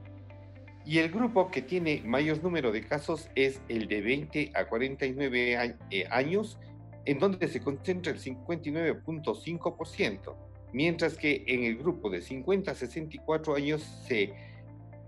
Y 0.85 0.99
el 0.99 1.11
grupo 1.11 1.51
que 1.51 1.63
tiene 1.63 2.03
mayor 2.05 2.43
número 2.43 2.71
de 2.73 2.83
casos 2.83 3.31
es 3.35 3.63
el 3.69 3.89
de 3.89 4.01
20 4.01 4.53
a 4.55 4.67
49 4.67 5.77
eh, 5.91 6.07
años, 6.11 6.59
en 7.05 7.19
donde 7.19 7.49
se 7.49 7.61
concentra 7.61 8.13
el 8.13 8.19
59.5%, 8.19 10.35
mientras 10.73 11.17
que 11.17 11.45
en 11.47 11.65
el 11.65 11.77
grupo 11.77 12.09
de 12.09 12.23
50 12.23 12.71
a 12.71 12.75
64 12.75 13.57
años 13.57 13.83
se, 14.07 14.33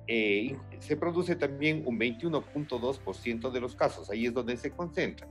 eh, 0.07 0.57
se 0.79 0.97
produce 0.97 1.37
también 1.37 1.83
un 1.87 1.99
21.2% 1.99 3.51
de 3.51 3.61
los 3.61 3.75
casos, 3.75 4.11
ahí 4.11 4.27
es 4.27 4.35
donde 4.35 4.57
se 4.57 4.71
concentra. 4.71 5.27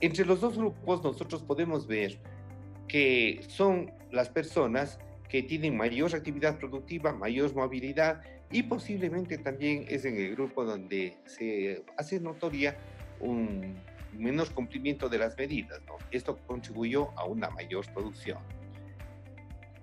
Entre 0.00 0.24
los 0.24 0.40
dos 0.40 0.56
grupos 0.56 1.02
nosotros 1.02 1.42
podemos 1.42 1.86
ver 1.86 2.18
que 2.90 3.40
son 3.46 3.92
las 4.10 4.28
personas 4.30 4.98
que 5.28 5.44
tienen 5.44 5.76
mayor 5.76 6.12
actividad 6.12 6.58
productiva, 6.58 7.12
mayor 7.12 7.54
movilidad 7.54 8.20
y 8.50 8.64
posiblemente 8.64 9.38
también 9.38 9.84
es 9.88 10.04
en 10.04 10.16
el 10.16 10.34
grupo 10.34 10.64
donde 10.64 11.16
se 11.24 11.84
hace 11.96 12.18
notoria 12.18 12.76
un 13.20 13.76
menor 14.12 14.52
cumplimiento 14.52 15.08
de 15.08 15.18
las 15.18 15.38
medidas. 15.38 15.80
Esto 16.10 16.36
contribuyó 16.48 17.10
a 17.16 17.26
una 17.26 17.48
mayor 17.50 17.86
producción. 17.94 18.38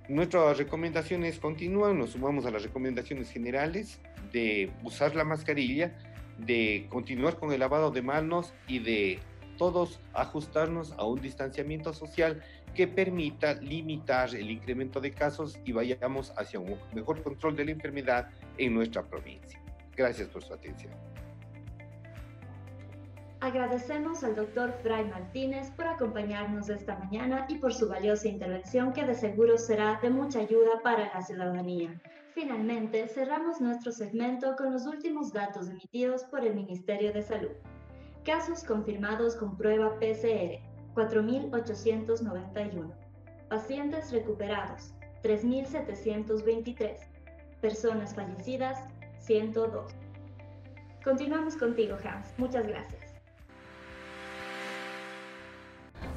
Nuestras 0.10 0.58
recomendaciones 0.58 1.40
continúan, 1.40 1.98
nos 1.98 2.10
sumamos 2.10 2.46
a 2.46 2.52
las 2.52 2.64
recomendaciones 2.64 3.32
generales 3.32 4.02
de 4.34 4.70
usar 4.84 5.16
la 5.16 5.24
mascarilla, 5.24 5.98
de 6.40 6.88
continuar 6.90 7.38
con 7.38 7.54
el 7.54 7.62
lavado 7.62 7.90
de 7.90 8.02
manos 8.02 8.54
y 8.68 8.80
de 8.80 9.20
todos 9.58 10.00
ajustarnos 10.14 10.94
a 10.98 11.06
un 11.06 11.22
distanciamiento 11.22 11.94
social 11.94 12.44
que 12.78 12.88
permita 12.88 13.56
limitar 13.56 14.36
el 14.36 14.52
incremento 14.52 15.02
de 15.02 15.12
casos 15.12 15.60
y 15.66 15.72
vayamos 15.72 16.32
hacia 16.38 16.60
un 16.60 16.78
mejor 16.94 17.24
control 17.24 17.56
de 17.56 17.66
la 17.66 17.72
enfermedad 17.72 18.30
en 18.60 18.76
nuestra 18.76 19.02
provincia. 19.02 19.60
Gracias 19.96 20.30
por 20.30 20.44
su 20.44 20.54
atención. 20.54 20.94
Agradecemos 23.40 24.24
al 24.24 24.36
doctor 24.36 24.72
Fray 24.84 25.06
Martínez 25.06 25.72
por 25.72 25.88
acompañarnos 25.88 26.70
esta 26.70 27.00
mañana 27.00 27.48
y 27.50 27.56
por 27.56 27.74
su 27.74 27.90
valiosa 27.90 28.28
intervención 28.28 28.94
que 28.94 29.06
de 29.06 29.16
seguro 29.16 29.58
será 29.58 30.00
de 30.00 30.12
mucha 30.12 30.42
ayuda 30.42 30.80
para 30.84 31.12
la 31.12 31.22
ciudadanía. 31.24 32.00
Finalmente, 32.36 33.08
cerramos 33.08 33.60
nuestro 33.60 33.92
segmento 33.92 34.56
con 34.56 34.72
los 34.72 34.86
últimos 34.86 35.34
datos 35.34 35.68
emitidos 35.68 36.26
por 36.26 36.46
el 36.46 36.54
Ministerio 36.54 37.12
de 37.12 37.24
Salud. 37.24 37.54
Casos 38.24 38.64
confirmados 38.64 39.36
con 39.36 39.58
prueba 39.58 39.98
PCR, 40.00 40.67
4.891. 40.98 42.92
Pacientes 43.50 44.12
recuperados, 44.12 44.96
3.723. 45.24 46.98
Personas 47.62 48.16
fallecidas, 48.16 48.80
102. 49.20 49.92
Continuamos 51.04 51.56
contigo, 51.56 51.96
Hans. 52.04 52.34
Muchas 52.38 52.68
gracias. 52.68 53.14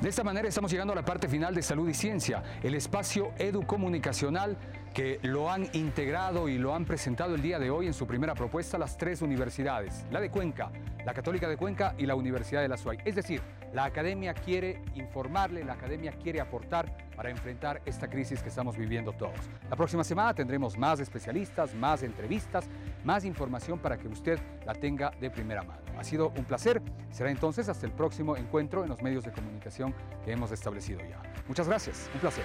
De 0.01 0.09
esta 0.09 0.24
manera 0.24 0.49
estamos 0.49 0.72
llegando 0.72 0.95
a 0.95 0.97
la 0.97 1.05
parte 1.05 1.28
final 1.28 1.55
de 1.55 1.61
Salud 1.62 1.87
y 1.87 1.93
Ciencia, 1.93 2.43
el 2.62 2.74
espacio 2.74 3.33
educomunicacional 3.37 4.57
que 4.95 5.20
lo 5.22 5.51
han 5.51 5.68
integrado 5.72 6.49
y 6.49 6.59
lo 6.59 6.74
han 6.74 6.84
presentado 6.84 7.34
el 7.34 7.43
día 7.43 7.59
de 7.59 7.70
hoy 7.70 7.86
en 7.86 7.95
su 7.95 8.07
primera 8.07 8.34
propuesta 8.34 8.78
las 8.78 8.97
tres 8.97 9.22
universidades, 9.22 10.05
la 10.11 10.20
de 10.20 10.30
Cuenca, 10.30 10.70
la 11.05 11.14
Católica 11.14 11.49
de 11.49 11.57
Cuenca 11.57 11.95
y 11.97 12.07
la 12.07 12.14
Universidad 12.14 12.61
de 12.61 12.68
la 12.68 12.76
SUAY. 12.76 12.99
Es 13.05 13.14
decir, 13.14 13.41
la 13.72 13.84
academia 13.84 14.34
quiere 14.34 14.82
informarle, 14.95 15.64
la 15.64 15.74
academia 15.74 16.12
quiere 16.12 16.41
aportar 16.41 16.93
para 17.14 17.30
enfrentar 17.30 17.80
esta 17.84 18.09
crisis 18.09 18.43
que 18.43 18.49
estamos 18.49 18.76
viviendo 18.76 19.12
todos. 19.12 19.38
La 19.68 19.76
próxima 19.76 20.03
semana 20.03 20.34
tendremos 20.34 20.76
más 20.76 20.99
especialistas, 20.99 21.74
más 21.74 22.03
entrevistas, 22.03 22.66
más 23.05 23.24
información 23.24 23.78
para 23.78 23.97
que 23.97 24.09
usted 24.09 24.41
la 24.66 24.74
tenga 24.74 25.12
de 25.20 25.30
primera 25.30 25.62
mano. 25.62 25.80
Ha 25.99 26.05
sido 26.05 26.32
un 26.36 26.45
placer. 26.45 26.82
Será 27.11 27.30
entonces 27.30 27.68
hasta 27.68 27.86
el 27.86 27.93
próximo 27.93 28.36
encuentro 28.36 28.82
en 28.82 28.88
los 28.88 29.03
medios 29.03 29.24
de 29.24 29.32
comunicación 29.32 29.95
que 30.24 30.32
hemos 30.32 30.51
establecido 30.51 31.01
ya. 31.01 31.22
Muchas 31.47 31.68
gracias. 31.68 32.11
Un 32.14 32.20
placer. 32.20 32.45